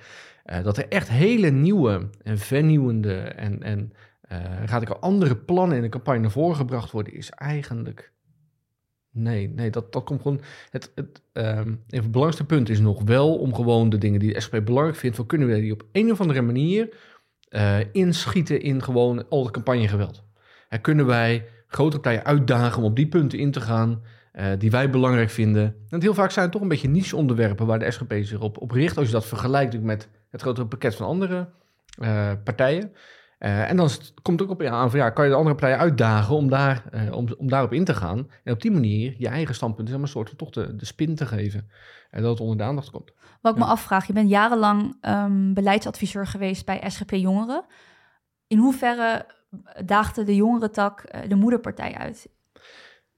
dat 0.63 0.77
er 0.77 0.87
echt 0.87 1.09
hele 1.09 1.49
nieuwe 1.49 2.09
en 2.23 2.37
vernieuwende 2.37 3.15
en, 3.17 3.63
en 3.63 3.93
radicaal 4.65 4.99
andere 4.99 5.35
plannen 5.35 5.77
in 5.77 5.83
de 5.83 5.89
campagne 5.89 6.19
naar 6.19 6.31
voren 6.31 6.55
gebracht 6.55 6.91
worden, 6.91 7.13
is 7.13 7.29
eigenlijk 7.29 8.11
Nee, 9.11 9.49
nee 9.49 9.69
dat, 9.69 9.93
dat 9.93 10.03
komt 10.03 10.21
gewoon. 10.21 10.41
Het, 10.69 10.91
het, 10.95 11.21
um, 11.33 11.83
het 11.87 12.11
belangrijkste 12.11 12.45
punt 12.45 12.69
is 12.69 12.79
nog 12.79 13.01
wel 13.03 13.37
om 13.37 13.53
gewoon 13.53 13.89
de 13.89 13.97
dingen 13.97 14.19
die 14.19 14.33
de 14.33 14.39
SP 14.45 14.55
belangrijk 14.63 14.97
vindt, 14.97 15.15
van 15.15 15.25
kunnen 15.25 15.47
we 15.47 15.59
die 15.59 15.73
op 15.73 15.83
een 15.91 16.11
of 16.11 16.21
andere 16.21 16.41
manier 16.41 16.89
uh, 17.49 17.77
inschieten 17.91 18.61
in 18.61 18.83
gewoon 18.83 19.29
al 19.29 19.43
het 19.43 19.51
campagnegeweld. 19.51 20.23
En 20.69 20.81
kunnen 20.81 21.05
wij 21.05 21.45
grote 21.67 21.99
partijen 21.99 22.25
uitdagen 22.25 22.77
om 22.77 22.89
op 22.89 22.95
die 22.95 23.07
punten 23.07 23.39
in 23.39 23.51
te 23.51 23.61
gaan 23.61 24.01
uh, 24.33 24.45
die 24.57 24.71
wij 24.71 24.89
belangrijk 24.89 25.29
vinden. 25.29 25.75
En 25.89 26.01
heel 26.01 26.13
vaak 26.13 26.31
zijn 26.31 26.45
het 26.45 26.53
toch 26.53 26.61
een 26.61 26.67
beetje 26.67 26.89
niche-onderwerpen 26.89 27.65
waar 27.65 27.79
de 27.79 27.91
SGP 27.91 28.13
zich 28.21 28.39
op, 28.39 28.57
op 28.57 28.71
richt. 28.71 28.97
Als 28.97 29.05
je 29.05 29.13
dat 29.13 29.25
vergelijkt 29.25 29.81
met 29.81 30.09
het 30.29 30.41
grotere 30.41 30.67
pakket 30.67 30.95
van 30.95 31.05
andere 31.05 31.49
uh, 32.01 32.31
partijen. 32.43 32.91
Uh, 33.39 33.69
en 33.69 33.77
dan 33.77 33.89
komt 34.21 34.39
het 34.39 34.49
ook 34.49 34.59
op 34.59 34.67
aan 34.67 34.89
van 34.89 34.99
ja, 34.99 35.09
kan 35.09 35.23
je 35.25 35.31
de 35.31 35.37
andere 35.37 35.55
partijen 35.55 35.79
uitdagen 35.79 36.35
om, 36.35 36.49
daar, 36.49 36.83
uh, 36.93 37.15
om, 37.15 37.27
om 37.37 37.49
daarop 37.49 37.73
in 37.73 37.83
te 37.83 37.93
gaan. 37.93 38.29
En 38.43 38.53
op 38.53 38.61
die 38.61 38.71
manier 38.71 39.15
je 39.17 39.27
eigen 39.27 39.55
standpunt, 39.55 39.97
maar, 39.97 40.07
soort 40.07 40.37
toch 40.37 40.49
de, 40.49 40.75
de 40.75 40.85
spin 40.85 41.15
te 41.15 41.25
geven. 41.25 41.69
En 42.09 42.21
dat 42.21 42.31
het 42.31 42.39
onder 42.39 42.57
de 42.57 42.63
aandacht 42.63 42.91
komt. 42.91 43.11
Wat 43.41 43.53
ik 43.53 43.59
me 43.59 43.65
afvraag, 43.65 44.07
je 44.07 44.13
bent 44.13 44.29
jarenlang 44.29 44.97
um, 45.01 45.53
beleidsadviseur 45.53 46.27
geweest 46.27 46.65
bij 46.65 46.83
SGP 46.87 47.11
Jongeren. 47.11 47.65
In 48.47 48.57
hoeverre 48.57 49.25
daagde 49.85 50.23
de 50.23 50.35
jongerentak 50.35 51.03
uh, 51.15 51.21
de 51.29 51.35
moederpartij 51.35 51.93
uit? 51.93 52.29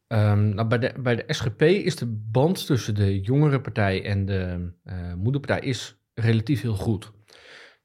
Um, 0.07 0.49
nou, 0.53 0.67
bij, 0.67 0.77
de, 0.77 0.93
bij 0.99 1.15
de 1.15 1.23
SGP 1.27 1.61
is 1.61 1.95
de 1.95 2.07
band 2.31 2.65
tussen 2.65 2.95
de 2.95 3.19
jongerenpartij 3.21 4.05
en 4.05 4.25
de 4.25 4.71
moederpartij 5.17 5.59
is 5.59 6.01
relatief 6.13 6.61
heel 6.61 6.75
goed. 6.75 7.11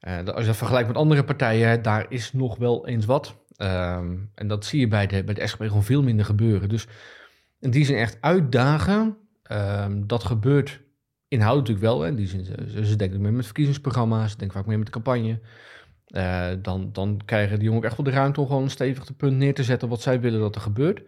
Uh, 0.06 0.18
als 0.18 0.40
je 0.40 0.46
dat 0.46 0.56
vergelijkt 0.56 0.88
met 0.88 0.96
andere 0.96 1.24
partijen, 1.24 1.82
daar 1.82 2.06
is 2.08 2.32
nog 2.32 2.56
wel 2.56 2.86
eens 2.86 3.04
wat. 3.04 3.36
Ehm, 3.56 4.16
en 4.34 4.48
dat 4.48 4.64
zie 4.64 4.80
je 4.80 4.88
bij 4.88 5.06
de, 5.06 5.24
bij 5.24 5.34
de 5.34 5.46
SGP 5.46 5.62
gewoon 5.62 5.84
veel 5.84 6.02
minder 6.02 6.24
gebeuren. 6.24 6.68
Dus 6.68 6.86
in 7.60 7.70
die 7.70 7.84
zin 7.84 7.96
echt 7.96 8.18
uitdagen, 8.20 9.16
ehm, 9.42 10.02
dat 10.06 10.24
gebeurt 10.24 10.80
inhoudelijk 11.28 11.68
natuurlijk 11.68 11.94
wel. 11.94 12.00
Hè. 12.00 12.08
In 12.08 12.16
die 12.16 12.26
zin, 12.26 12.44
ze, 12.44 12.86
ze 12.86 12.96
denken 12.96 13.20
meer 13.20 13.32
met 13.32 13.44
verkiezingsprogramma's, 13.44 14.30
ze 14.30 14.36
denken 14.36 14.56
vaak 14.56 14.66
meer 14.66 14.78
met 14.78 14.86
de 14.86 14.92
campagne. 14.92 15.40
Eh, 16.06 16.48
dan, 16.62 16.92
dan 16.92 17.20
krijgen 17.24 17.58
die 17.58 17.68
jongen 17.68 17.82
echt 17.82 17.96
wel 17.96 18.06
de 18.06 18.12
ruimte 18.12 18.40
om 18.40 18.46
gewoon 18.46 18.70
stevig 18.70 19.04
de 19.04 19.14
punt 19.14 19.36
neer 19.36 19.54
te 19.54 19.64
zetten 19.64 19.88
wat 19.88 20.02
zij 20.02 20.20
willen 20.20 20.40
dat 20.40 20.54
er 20.54 20.60
gebeurt. 20.60 21.02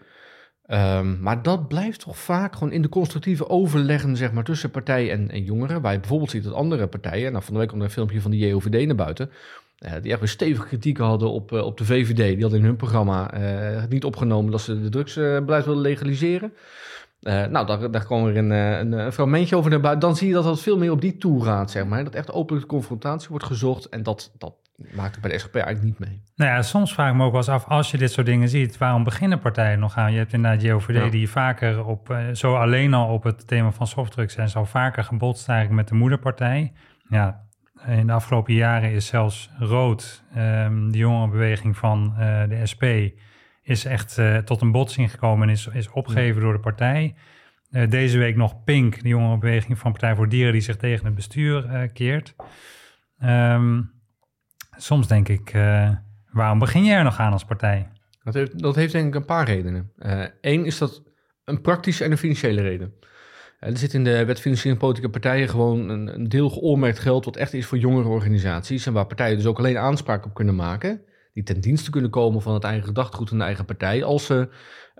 Ehm, 0.68 1.20
maar 1.20 1.42
dat 1.42 1.68
blijft 1.68 2.00
toch 2.00 2.18
vaak 2.18 2.52
gewoon 2.52 2.72
in 2.72 2.82
de 2.82 2.88
constructieve 2.88 3.48
overleggen 3.48 4.16
zeg 4.16 4.32
maar, 4.32 4.44
tussen 4.44 4.70
partij 4.70 5.10
en, 5.10 5.30
en 5.30 5.44
jongeren. 5.44 5.80
Waar 5.80 5.92
je 5.92 5.98
bijvoorbeeld 5.98 6.30
ziet 6.30 6.44
dat 6.44 6.52
andere 6.52 6.86
partijen, 6.86 7.32
nou 7.32 7.44
van 7.44 7.52
de 7.52 7.58
week 7.58 7.68
kwam 7.68 7.80
er 7.80 7.86
een 7.86 7.92
filmpje 7.92 8.20
van 8.20 8.30
de 8.30 8.38
JOVD 8.38 8.86
naar 8.86 8.94
buiten, 8.94 9.30
uh, 9.78 9.92
die 10.02 10.10
echt 10.10 10.20
weer 10.20 10.28
stevige 10.28 10.66
kritiek 10.66 10.98
hadden 10.98 11.30
op, 11.30 11.52
uh, 11.52 11.64
op 11.64 11.78
de 11.78 11.84
VVD. 11.84 12.16
Die 12.16 12.40
hadden 12.40 12.58
in 12.58 12.64
hun 12.64 12.76
programma 12.76 13.38
uh, 13.38 13.82
niet 13.88 14.04
opgenomen 14.04 14.50
dat 14.50 14.60
ze 14.60 14.82
de 14.82 14.88
drugsbeleid 14.88 15.64
wilden 15.64 15.82
legaliseren. 15.82 16.52
Nou, 17.20 17.66
daar, 17.66 17.90
daar 17.90 18.04
kwam 18.04 18.26
er 18.26 18.36
een, 18.36 18.50
een, 18.50 18.92
een, 18.92 19.12
fragmentje 19.12 19.56
over 19.56 19.70
naar 19.70 19.80
buiten. 19.80 20.08
Dan 20.08 20.16
zie 20.16 20.28
je 20.28 20.34
dat 20.34 20.44
dat 20.44 20.60
veel 20.60 20.78
meer 20.78 20.90
op 20.90 21.00
die 21.00 21.16
toer 21.16 21.42
gaat, 21.42 21.70
zeg 21.70 21.84
maar. 21.84 22.04
Dat 22.04 22.14
echt 22.14 22.32
openlijke 22.32 22.68
confrontatie 22.68 23.28
wordt 23.28 23.44
gezocht. 23.44 23.88
En 23.88 24.02
dat, 24.02 24.34
dat 24.38 24.54
maakt 24.94 25.12
het 25.12 25.20
bij 25.20 25.30
de 25.30 25.38
SGP 25.38 25.54
eigenlijk 25.54 25.84
niet 25.84 26.08
mee. 26.08 26.22
Nou 26.36 26.50
ja, 26.50 26.62
soms 26.62 26.94
vraag 26.94 27.10
ik 27.10 27.16
me 27.16 27.24
ook 27.24 27.30
wel 27.30 27.40
eens 27.40 27.48
af, 27.48 27.66
als 27.68 27.90
je 27.90 27.98
dit 27.98 28.12
soort 28.12 28.26
dingen 28.26 28.48
ziet, 28.48 28.78
waarom 28.78 29.04
beginnen 29.04 29.38
partijen 29.38 29.78
nog 29.78 29.96
aan? 29.96 30.12
Je 30.12 30.18
hebt 30.18 30.32
inderdaad 30.32 30.62
JOVD 30.62 30.94
ja. 30.94 31.08
die 31.08 31.30
vaker 31.30 31.84
op, 31.84 32.16
zo 32.32 32.56
alleen 32.56 32.94
al 32.94 33.12
op 33.12 33.22
het 33.22 33.46
thema 33.46 33.70
van 33.70 33.86
softdrugs 33.86 34.36
en 34.36 34.48
zo 34.48 34.64
vaker 34.64 35.04
gebotst 35.04 35.48
eigenlijk 35.48 35.80
met 35.80 35.88
de 35.88 35.94
moederpartij. 35.94 36.72
Ja, 37.08 37.46
in 37.86 38.06
de 38.06 38.12
afgelopen 38.12 38.54
jaren 38.54 38.92
is 38.92 39.06
zelfs 39.06 39.50
Rood, 39.58 40.22
um, 40.36 40.92
de 40.92 40.98
jongerenbeweging 40.98 41.76
van 41.76 42.14
uh, 42.18 42.42
de 42.48 42.66
SP, 42.72 42.84
is 43.68 43.84
echt 43.84 44.18
uh, 44.18 44.36
tot 44.36 44.60
een 44.60 44.72
botsing 44.72 45.10
gekomen 45.10 45.48
en 45.48 45.54
is, 45.54 45.66
is 45.66 45.90
opgegeven 45.90 46.40
door 46.40 46.52
de 46.52 46.60
partij. 46.60 47.14
Uh, 47.70 47.90
deze 47.90 48.18
week 48.18 48.36
nog 48.36 48.64
Pink, 48.64 49.02
de 49.02 49.08
jongerenbeweging 49.08 49.78
van 49.78 49.90
Partij 49.90 50.14
voor 50.14 50.28
Dieren, 50.28 50.52
die 50.52 50.60
zich 50.60 50.76
tegen 50.76 51.04
het 51.04 51.14
bestuur 51.14 51.90
keert. 51.92 52.34
Um, 53.22 53.90
soms 54.76 55.08
denk 55.08 55.28
ik, 55.28 55.52
waarom 56.30 56.58
begin 56.58 56.84
je 56.84 56.92
er 56.92 57.04
nog 57.04 57.18
aan 57.18 57.32
als 57.32 57.44
partij? 57.44 57.88
Dat 58.22 58.34
heeft, 58.34 58.62
dat 58.62 58.74
heeft 58.74 58.92
denk 58.92 59.06
ik 59.06 59.14
een 59.14 59.24
paar 59.24 59.46
redenen. 59.46 59.92
Eén 60.40 60.64
is 60.64 60.78
dat 60.78 61.02
een 61.44 61.60
praktische 61.60 62.04
en 62.04 62.10
een 62.10 62.18
financiële 62.18 62.60
reden. 62.62 62.94
Er 63.58 63.76
zit 63.76 63.94
in 63.94 64.04
de 64.04 64.24
wet 64.24 64.40
financiering 64.40 64.80
politieke 64.80 65.10
partijen 65.10 65.48
gewoon 65.48 65.88
een, 65.88 66.14
een 66.14 66.28
deel 66.28 66.50
geoormerkt 66.50 66.98
geld 66.98 67.24
wat 67.24 67.36
echt 67.36 67.52
is 67.52 67.66
voor 67.66 67.78
jongere 67.78 68.08
organisaties 68.08 68.86
en 68.86 68.92
waar 68.92 69.06
partijen 69.06 69.36
dus 69.36 69.46
ook 69.46 69.58
alleen 69.58 69.78
aanspraak 69.78 70.24
op 70.24 70.34
kunnen 70.34 70.54
maken, 70.54 71.00
die 71.38 71.54
ten 71.54 71.60
dienste 71.60 71.90
kunnen 71.90 72.10
komen 72.10 72.42
van 72.42 72.54
het 72.54 72.64
eigen 72.64 72.86
gedachtegoed 72.86 73.28
van 73.28 73.38
de 73.38 73.44
eigen 73.44 73.64
partij 73.64 74.04
als 74.04 74.26
ze 74.26 74.48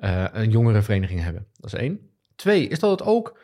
uh, 0.00 0.24
een 0.32 0.50
jongerenvereniging 0.50 1.20
hebben. 1.20 1.46
Dat 1.54 1.72
is 1.72 1.78
één. 1.78 2.00
Twee 2.36 2.68
is 2.68 2.78
dat 2.78 2.90
het 2.90 3.02
ook, 3.02 3.38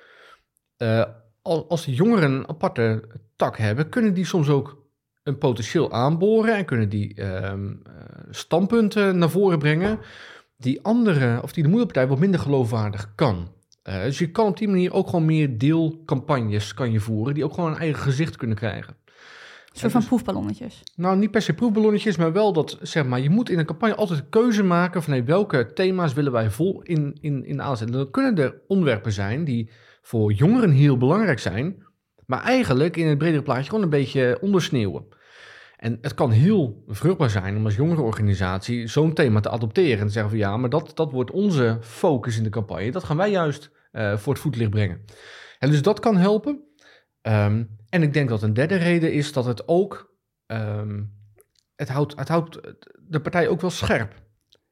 uh, 0.78 1.04
als 1.42 1.85
de 1.85 1.94
jongeren 1.94 2.33
een 2.33 2.48
aparte 2.48 3.02
tak 3.37 3.59
hebben, 3.59 3.88
kunnen 3.88 4.14
die 4.14 4.24
soms 4.24 4.48
ook 4.48 4.83
een 5.22 5.38
potentieel 5.38 5.92
aanboren 5.92 6.57
en 6.57 6.64
kunnen 6.64 6.88
die 6.88 7.20
uh, 7.20 7.52
standpunten 8.30 9.18
naar 9.18 9.30
voren 9.30 9.59
brengen 9.59 9.98
die 10.57 10.83
andere, 10.83 11.42
of 11.42 11.52
die 11.52 11.62
de 11.62 11.68
moederpartij 11.68 12.07
wat 12.07 12.18
minder 12.18 12.40
geloofwaardig 12.40 13.12
kan. 13.14 13.52
Dus 13.83 14.18
je 14.18 14.30
kan 14.30 14.46
op 14.46 14.59
die 14.59 14.68
manier 14.68 14.92
ook 14.92 15.07
gewoon 15.07 15.24
meer 15.24 15.59
deelcampagnes 15.59 16.74
kan 16.74 16.92
je 16.92 17.00
voeren, 17.00 17.35
die 17.35 17.44
ook 17.44 17.54
gewoon 17.54 17.70
een 17.72 17.78
eigen 17.78 18.02
gezicht 18.02 18.37
kunnen 18.37 18.57
krijgen. 18.57 18.96
Een 19.74 19.80
soort 19.80 19.92
van 19.92 20.00
dus, 20.00 20.10
proefballonnetjes? 20.10 20.82
Nou, 20.96 21.16
niet 21.16 21.30
per 21.30 21.42
se 21.42 21.54
proefballonnetjes, 21.54 22.16
maar 22.16 22.32
wel 22.32 22.52
dat, 22.52 22.78
zeg 22.82 23.06
maar, 23.06 23.20
je 23.20 23.30
moet 23.30 23.50
in 23.50 23.58
een 23.58 23.64
campagne 23.64 23.94
altijd 23.94 24.18
een 24.18 24.28
keuze 24.28 24.62
maken 24.62 25.02
van 25.02 25.12
hey, 25.12 25.24
welke 25.24 25.72
thema's 25.72 26.12
willen 26.12 26.32
wij 26.32 26.50
vol 26.50 26.82
in, 26.82 27.18
in, 27.20 27.44
in 27.44 27.62
aanzetten. 27.62 27.96
Dan 27.96 28.10
kunnen 28.10 28.37
er 28.38 28.60
onderwerpen 28.66 29.12
zijn 29.12 29.44
die 29.44 29.70
voor 30.02 30.32
jongeren 30.32 30.70
heel 30.70 30.96
belangrijk 30.96 31.38
zijn, 31.38 31.84
maar 32.26 32.42
eigenlijk 32.42 32.96
in 32.96 33.06
het 33.06 33.18
bredere 33.18 33.42
plaatje 33.42 33.68
gewoon 33.68 33.82
een 33.82 33.90
beetje 33.90 34.38
ondersneeuwen. 34.40 35.04
En 35.76 35.98
het 36.00 36.14
kan 36.14 36.30
heel 36.30 36.84
vruchtbaar 36.87 37.30
zijn 37.30 37.56
om 37.56 37.64
als 37.64 37.76
jongerenorganisatie 37.76 38.87
zo'n 38.87 39.12
thema 39.12 39.40
te 39.40 39.50
adopteren. 39.50 39.98
En 39.98 40.06
te 40.06 40.12
zeggen 40.12 40.30
van 40.30 40.40
ja, 40.40 40.56
maar 40.56 40.70
dat, 40.70 40.90
dat 40.94 41.12
wordt 41.12 41.30
onze 41.30 41.78
focus 41.80 42.37
in 42.37 42.42
de 42.42 42.48
campagne. 42.48 42.90
Dat 42.90 43.04
gaan 43.04 43.16
wij 43.16 43.30
juist 43.30 43.70
uh, 43.92 44.16
voor 44.16 44.32
het 44.32 44.42
voetlicht 44.42 44.70
brengen. 44.70 45.04
En 45.58 45.70
dus 45.70 45.82
dat 45.82 46.00
kan 46.00 46.16
helpen. 46.16 46.64
Um, 47.26 47.76
en 47.88 48.02
ik 48.02 48.12
denk 48.12 48.28
dat 48.28 48.42
een 48.42 48.54
derde 48.54 48.76
reden 48.76 49.12
is 49.12 49.32
dat 49.32 49.44
het 49.44 49.68
ook... 49.68 50.16
Um, 50.46 51.12
het, 51.76 51.88
houdt, 51.88 52.16
het 52.16 52.28
houdt 52.28 52.60
de 53.08 53.20
partij 53.20 53.48
ook 53.48 53.60
wel 53.60 53.70
scherp. 53.70 54.14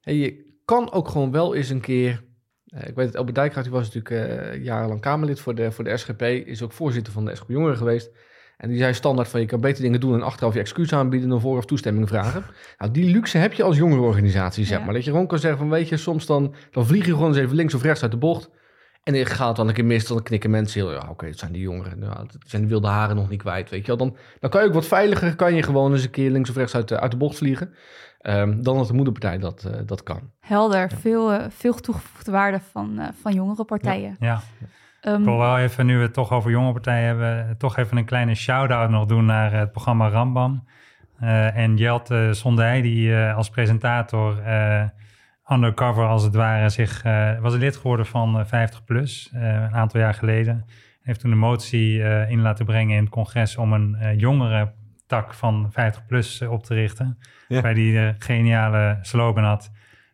En 0.01 0.15
je 0.15 0.55
kan 0.65 0.93
ook 0.93 1.09
gewoon 1.09 1.31
wel 1.31 1.55
eens 1.55 1.69
een 1.69 1.81
keer... 1.81 2.25
Uh, 2.67 2.89
ik 2.89 2.95
weet 2.95 3.07
het, 3.07 3.15
Elbert 3.15 3.35
Dijkgraaf 3.35 3.65
die 3.65 3.73
was 3.73 3.93
natuurlijk 3.93 4.31
uh, 4.55 4.65
jarenlang 4.65 5.01
Kamerlid 5.01 5.41
voor 5.41 5.55
de, 5.55 5.73
voor 5.73 5.85
de 5.85 5.97
SGP. 5.97 6.23
Is 6.23 6.63
ook 6.63 6.73
voorzitter 6.73 7.13
van 7.13 7.25
de 7.25 7.35
SGP 7.35 7.49
Jongeren 7.49 7.77
geweest. 7.77 8.11
En 8.57 8.69
die 8.69 8.79
zei 8.79 8.95
standaard 8.95 9.29
van 9.29 9.41
je 9.41 9.47
kan 9.47 9.61
beter 9.61 9.83
dingen 9.83 10.01
doen 10.01 10.15
en 10.15 10.23
achteraf 10.23 10.55
je 10.55 10.61
excuus 10.61 10.93
aanbieden 10.93 11.29
dan 11.29 11.41
vooraf 11.41 11.65
toestemming 11.65 12.09
vragen. 12.09 12.45
Nou, 12.79 12.93
die 12.93 13.13
luxe 13.13 13.39
heb 13.39 13.53
je 13.53 13.63
als 13.63 13.77
jongerenorganisatie, 13.77 14.65
zeg 14.65 14.79
ja. 14.79 14.85
maar. 14.85 14.95
Dat 14.95 15.05
je 15.05 15.11
gewoon 15.11 15.27
kan 15.27 15.39
zeggen 15.39 15.59
van 15.59 15.71
weet 15.71 15.89
je, 15.89 15.97
soms 15.97 16.27
dan, 16.27 16.55
dan 16.71 16.87
vlieg 16.87 17.07
je 17.07 17.13
gewoon 17.13 17.29
eens 17.29 17.37
even 17.37 17.57
links 17.57 17.75
of 17.75 17.83
rechts 17.83 18.03
uit 18.03 18.11
de 18.11 18.17
bocht. 18.17 18.51
En 19.03 19.13
dan 19.13 19.27
gaat 19.27 19.57
dan 19.57 19.69
een 19.69 19.75
keer 19.75 19.85
mis, 19.85 20.07
dan 20.07 20.23
knikken 20.23 20.51
mensen 20.51 20.81
heel, 20.81 20.93
ja 20.93 20.99
oké, 20.99 21.11
okay, 21.11 21.29
het 21.29 21.39
zijn 21.39 21.53
die 21.53 21.63
jongeren, 21.63 21.99
nou, 21.99 22.17
het 22.19 22.37
zijn 22.47 22.63
de 22.63 22.69
wilde 22.69 22.89
haren 22.89 23.17
nog 23.17 23.29
niet 23.29 23.41
kwijt, 23.41 23.71
weet 23.71 23.81
je 23.81 23.87
wel. 23.87 23.97
Dan, 23.97 24.17
dan 24.41 24.51
kan 24.51 24.63
je 24.63 24.69
ook 24.69 24.75
wat 24.75 24.87
veiliger, 24.87 25.37
kan 25.37 25.55
je 25.55 25.63
gewoon 25.63 25.93
eens 25.93 26.05
een 26.05 26.11
keer 26.11 26.31
links 26.31 26.51
of 26.51 26.57
rechts 26.57 26.75
uit 26.75 26.89
de, 26.89 27.01
uit 27.01 27.11
de 27.11 27.17
bocht 27.17 27.37
vliegen. 27.37 27.75
Um, 28.23 28.63
dan 28.63 28.77
dat 28.77 28.87
de 28.87 28.93
moederpartij 28.93 29.39
dat, 29.39 29.65
uh, 29.67 29.73
dat 29.87 30.03
kan. 30.03 30.31
Helder, 30.41 30.81
ja. 30.91 30.97
veel, 30.97 31.35
uh, 31.35 31.45
veel 31.49 31.75
toegevoegde 31.75 32.31
waarde 32.31 32.61
van, 32.73 32.95
uh, 32.99 33.09
van 33.21 33.33
jongere 33.33 33.65
partijen. 33.65 34.17
Ja. 34.21 34.43
ja. 35.01 35.13
Um, 35.13 35.19
ik 35.19 35.25
wil 35.25 35.39
wel 35.39 35.59
even, 35.59 35.87
nu 35.87 35.97
we 35.97 36.03
het 36.03 36.13
toch 36.13 36.33
over 36.33 36.51
jonge 36.51 36.73
partijen 36.73 37.07
hebben, 37.07 37.57
toch 37.59 37.77
even 37.77 37.97
een 37.97 38.05
kleine 38.05 38.35
shout-out 38.35 38.91
nog 38.91 39.07
doen 39.07 39.25
naar 39.25 39.53
het 39.53 39.73
programma 39.73 40.09
Rambam. 40.09 40.65
Uh, 41.23 41.57
en 41.57 41.77
Jelte 41.77 42.29
Sondij, 42.33 42.81
die 42.81 43.09
uh, 43.09 43.37
als 43.37 43.51
presentator 43.51 44.39
uh, 44.47 44.85
undercover 45.51 46.07
als 46.07 46.23
het 46.23 46.35
ware 46.35 46.69
zich, 46.69 47.03
was 47.41 47.55
lid 47.55 47.77
geworden 47.77 48.07
van 48.07 48.47
50 48.47 48.85
plus 48.85 49.31
een 49.33 49.75
aantal 49.75 50.01
jaar 50.01 50.15
geleden. 50.15 50.65
Heeft 51.03 51.21
toen 51.21 51.31
een 51.31 51.39
motie 51.39 51.99
in 52.29 52.41
laten 52.41 52.65
brengen 52.65 52.97
in 52.97 53.03
het 53.03 53.13
congres 53.13 53.57
om 53.57 53.73
een 53.73 54.17
jongere 54.17 54.73
tak 55.13 55.35
van 55.35 55.69
50 55.71 56.07
plus 56.07 56.43
op 56.43 56.65
te 56.65 56.75
richten. 56.75 57.19
Ja. 57.49 57.61
Waar 57.61 57.75
die 57.75 57.93
de 57.93 58.15
geniale 58.19 58.99
slogan 59.01 59.45
had. 59.45 59.71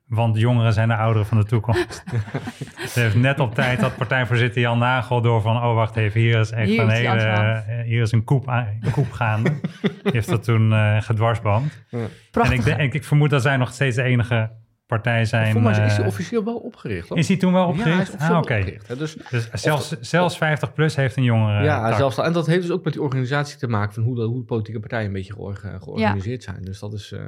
Want 0.07 0.35
de 0.35 0.41
jongeren 0.41 0.73
zijn 0.73 0.89
de 0.89 0.97
ouderen 0.97 1.27
van 1.27 1.39
de 1.39 1.45
toekomst. 1.45 2.05
Ze 2.93 3.01
heeft 3.01 3.15
net 3.15 3.41
op 3.41 3.55
tijd 3.55 3.81
dat 3.81 3.97
partijvoorzitter 3.97 4.61
Jan 4.61 4.79
Nagel 4.79 5.21
door 5.21 5.41
van... 5.41 5.57
oh, 5.57 5.75
wacht 5.75 5.97
even, 5.97 6.21
hier 6.21 6.41
is 6.41 6.51
echt 6.51 6.69
hier 6.69 6.81
een 6.81 6.91
hele... 6.91 7.63
Uh, 7.69 7.83
hier 7.85 8.03
is 8.03 8.13
een 8.13 8.25
koep, 8.25 8.47
een 8.47 8.91
koep 8.91 9.13
gaande. 9.13 9.51
Die 9.83 10.13
heeft 10.17 10.29
dat 10.29 10.45
toen 10.45 10.71
uh, 10.71 11.01
gedwarsboomd. 11.01 11.85
Ja. 11.89 12.07
En 12.33 12.53
ik, 12.53 12.65
denk, 12.65 12.95
ik 12.95 13.05
vermoed 13.05 13.31
dat 13.31 13.43
zij 13.43 13.57
nog 13.57 13.73
steeds 13.73 13.97
de 13.97 14.03
enige 14.03 14.51
partij 14.89 15.25
zijn. 15.25 15.53
Voor 15.53 15.63
mij 15.63 15.87
is 15.87 15.97
hij 15.97 16.07
officieel 16.07 16.45
wel 16.45 16.57
opgericht. 16.57 17.09
Hoor. 17.09 17.19
Is 17.19 17.29
hij 17.29 17.37
toen 17.37 17.53
wel 17.53 17.67
opgericht? 17.67 18.15
Ja, 18.19 18.29
ah, 18.29 18.37
oké. 18.37 18.39
Okay. 18.39 18.81
Dus, 18.99 19.17
dus 19.31 19.51
zelfs, 19.53 19.93
of, 19.93 19.99
zelfs 20.01 20.37
50 20.37 20.73
plus 20.73 20.97
heeft 20.97 21.17
een 21.17 21.23
jongere. 21.23 21.65
Ja, 21.65 21.97
zelfs, 21.97 22.19
en 22.19 22.33
dat 22.33 22.47
heeft 22.47 22.63
dus 22.63 22.71
ook 22.71 22.85
met 22.85 22.93
die 22.93 23.03
organisatie 23.03 23.59
te 23.59 23.67
maken... 23.67 23.95
van 23.95 24.03
hoe 24.03 24.15
de, 24.15 24.23
hoe 24.23 24.39
de 24.39 24.45
politieke 24.45 24.81
partijen 24.81 25.07
een 25.07 25.13
beetje 25.13 25.33
georganiseerd 25.33 26.45
ja. 26.45 26.53
zijn. 26.53 26.65
Dus 26.65 26.79
dat 26.79 26.93
is... 26.93 27.13
Uh, 27.13 27.21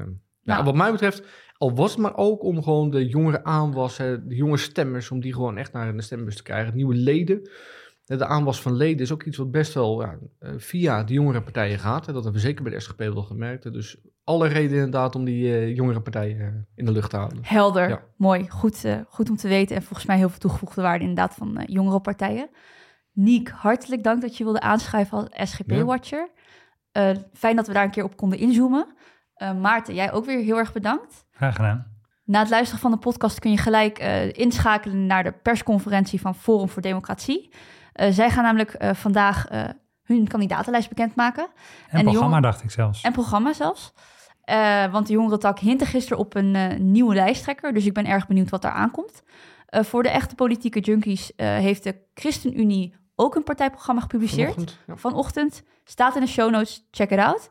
nou, 0.42 0.64
wat 0.64 0.75
mij 0.75 0.90
betreft 0.92 1.23
al 1.57 1.75
was 1.75 1.90
het 1.90 2.01
maar 2.01 2.16
ook 2.16 2.42
om 2.42 2.62
gewoon 2.62 2.90
de 2.90 3.07
jongere 3.07 3.44
aanwas, 3.44 3.96
de 3.96 4.23
jonge 4.27 4.57
stemmers, 4.57 5.11
om 5.11 5.20
die 5.20 5.35
gewoon 5.35 5.59
echt 5.59 5.73
naar 5.73 5.96
de 5.96 6.03
stembus 6.03 6.37
te 6.37 6.42
krijgen. 6.42 6.75
Nieuwe 6.77 6.94
leden. 6.94 7.49
De 8.18 8.27
aanwas 8.27 8.62
van 8.62 8.77
leden 8.77 9.01
is 9.01 9.12
ook 9.12 9.23
iets 9.23 9.37
wat 9.37 9.51
best 9.51 9.75
wel 9.75 10.03
ja, 10.03 10.18
eh, 10.38 10.53
via 10.57 11.05
de 11.05 11.12
jongere 11.12 11.42
partijen 11.42 11.79
gaat. 11.79 12.05
Dat 12.05 12.14
hebben 12.14 12.33
we 12.33 12.38
zeker 12.38 12.62
bij 12.62 12.73
de 12.73 12.81
SGP 12.81 12.99
wel 12.99 13.23
gemerkt. 13.23 13.73
Dus 13.73 13.96
alle 14.25 14.49
reden 14.49 14.77
inderdaad 14.77 15.14
om 15.14 15.25
die 15.25 15.44
uh, 15.44 15.77
jongere 15.77 16.01
partijen 16.01 16.38
uh, 16.38 16.46
in 16.75 16.85
de 16.85 16.92
lucht 16.92 17.11
te 17.11 17.16
houden. 17.16 17.38
Helder, 17.42 17.88
ja. 17.88 18.03
mooi. 18.16 18.49
Goed, 18.49 18.85
uh, 18.85 18.96
goed 19.09 19.31
om 19.31 19.37
te 19.37 19.49
weten. 19.49 19.77
En 19.77 19.83
volgens 19.83 20.07
mij 20.07 20.16
heel 20.16 20.29
veel 20.29 20.38
toegevoegde 20.38 20.83
waarde 20.83 21.05
inderdaad 21.05 21.35
van 21.35 21.62
jongere 21.66 22.01
partijen. 22.01 22.51
Niek, 23.12 23.49
hartelijk 23.49 24.03
dank 24.03 24.20
dat 24.20 24.37
je 24.37 24.44
wilde 24.44 24.61
aanschrijven 24.61 25.18
als 25.18 25.51
SGP-watcher. 25.51 26.29
Ja. 26.92 27.14
fijn 27.33 27.57
dat 27.57 27.66
we 27.66 27.73
daar 27.73 27.85
een 27.85 27.90
keer 27.90 28.05
op 28.05 28.16
konden 28.16 28.38
inzoomen. 28.38 28.87
Maarten, 29.61 29.94
jij 29.94 30.12
ook 30.12 30.25
weer 30.25 30.38
heel 30.38 30.59
erg 30.59 30.73
bedankt. 30.73 31.25
Graag 31.31 31.57
gedaan. 31.57 31.90
Na 32.25 32.38
het 32.40 32.51
luisteren 32.51 32.81
van 32.81 32.90
de 32.90 32.96
podcast 32.96 33.38
kun 33.38 33.51
je 33.51 33.57
gelijk 33.57 34.03
uh, 34.03 34.33
inschakelen 34.33 35.07
naar 35.07 35.23
de 35.23 35.33
persconferentie 35.33 36.20
van 36.20 36.35
Forum 36.35 36.68
voor 36.68 36.83
Democratie. 36.83 37.53
Uh, 38.01 38.09
zij 38.11 38.31
gaan 38.31 38.45
namelijk 38.45 38.83
uh, 38.83 38.91
vandaag 38.95 39.47
hun 40.03 40.29
kandidatenlijst 40.29 40.89
bekendmaken. 40.89 41.45
En, 41.45 41.51
en 41.99 42.03
programma, 42.05 42.27
jongen... 42.27 42.43
dacht 42.43 42.63
ik 42.63 42.71
zelfs. 42.71 43.03
En 43.03 43.13
programma 43.13 43.53
zelfs. 43.53 43.93
want 44.91 45.07
de 45.07 45.13
jongerentak 45.13 45.59
hintte 45.59 45.87
gisteren 45.87 46.19
op 46.19 46.35
een 46.35 46.77
nieuwe 46.93 47.15
lijsttrekker. 47.15 47.73
Dus 47.73 47.87
ik 47.87 47.93
ben 47.93 48.07
erg 48.07 48.27
benieuwd 48.27 48.51
wat 48.51 48.63
daar 48.63 48.73
aankomt. 48.73 49.23
voor 49.67 50.03
de 50.03 50.09
echte 50.09 50.35
politieke 50.35 50.81
junkies 50.81 51.33
heeft 51.37 51.83
de 51.83 51.97
ChristenUnie 52.15 52.95
ook 53.15 53.35
een 53.35 53.45
partijprogramma 53.45 54.01
gepubliceerd. 54.01 54.55
Vanochtend, 54.55 54.79
ja. 54.87 54.97
Vanochtend. 54.97 55.63
Staat 55.85 56.15
in 56.15 56.21
de 56.21 56.27
show 56.27 56.51
notes. 56.51 56.89
Check 56.91 57.11
it 57.11 57.19
out. 57.19 57.51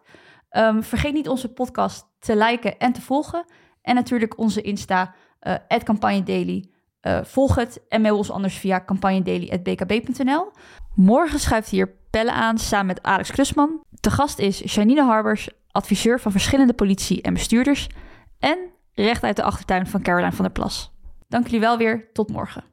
Um, 0.52 0.84
vergeet 0.84 1.14
niet 1.14 1.30
onze 1.30 1.54
podcast 1.54 2.06
te 2.20 2.38
liken 2.38 2.78
en 2.78 2.94
te 2.94 3.02
volgen. 3.02 3.46
En 3.82 3.96
natuurlijk 3.96 4.38
onze 4.38 4.62
Insta, 4.62 5.14
uh, 5.42 5.80
Campagne 5.84 6.24
Daily. 6.24 6.70
Uh, 7.02 7.20
volg 7.24 7.56
het 7.56 7.82
en 7.90 8.02
mail 8.02 8.18
ons 8.18 8.32
anders 8.32 8.58
via 8.58 8.84
campagnedaily.bkb.nl. 8.86 10.52
Morgen 10.96 11.40
schuift 11.40 11.70
hier 11.70 11.96
Pelle 12.10 12.32
aan 12.32 12.58
samen 12.58 12.86
met 12.86 13.04
Alex 13.04 13.32
Klusman. 13.32 13.84
Te 14.00 14.12
gast 14.12 14.40
is 14.40 14.74
Janine 14.74 15.04
Harbers, 15.04 15.50
adviseur 15.72 16.20
van 16.20 16.32
verschillende 16.32 16.74
politie 16.74 17.22
en 17.22 17.34
bestuurders. 17.34 17.88
En 18.40 18.60
recht 18.94 19.24
uit 19.24 19.36
de 19.36 19.44
achtertuin 19.44 19.88
van 19.88 20.02
Caroline 20.02 20.32
van 20.32 20.46
der 20.46 20.54
Plas. 20.54 20.92
Dank 21.28 21.46
jullie 21.46 21.60
wel 21.60 21.78
weer. 21.78 22.10
Tot 22.14 22.30
morgen. 22.30 22.64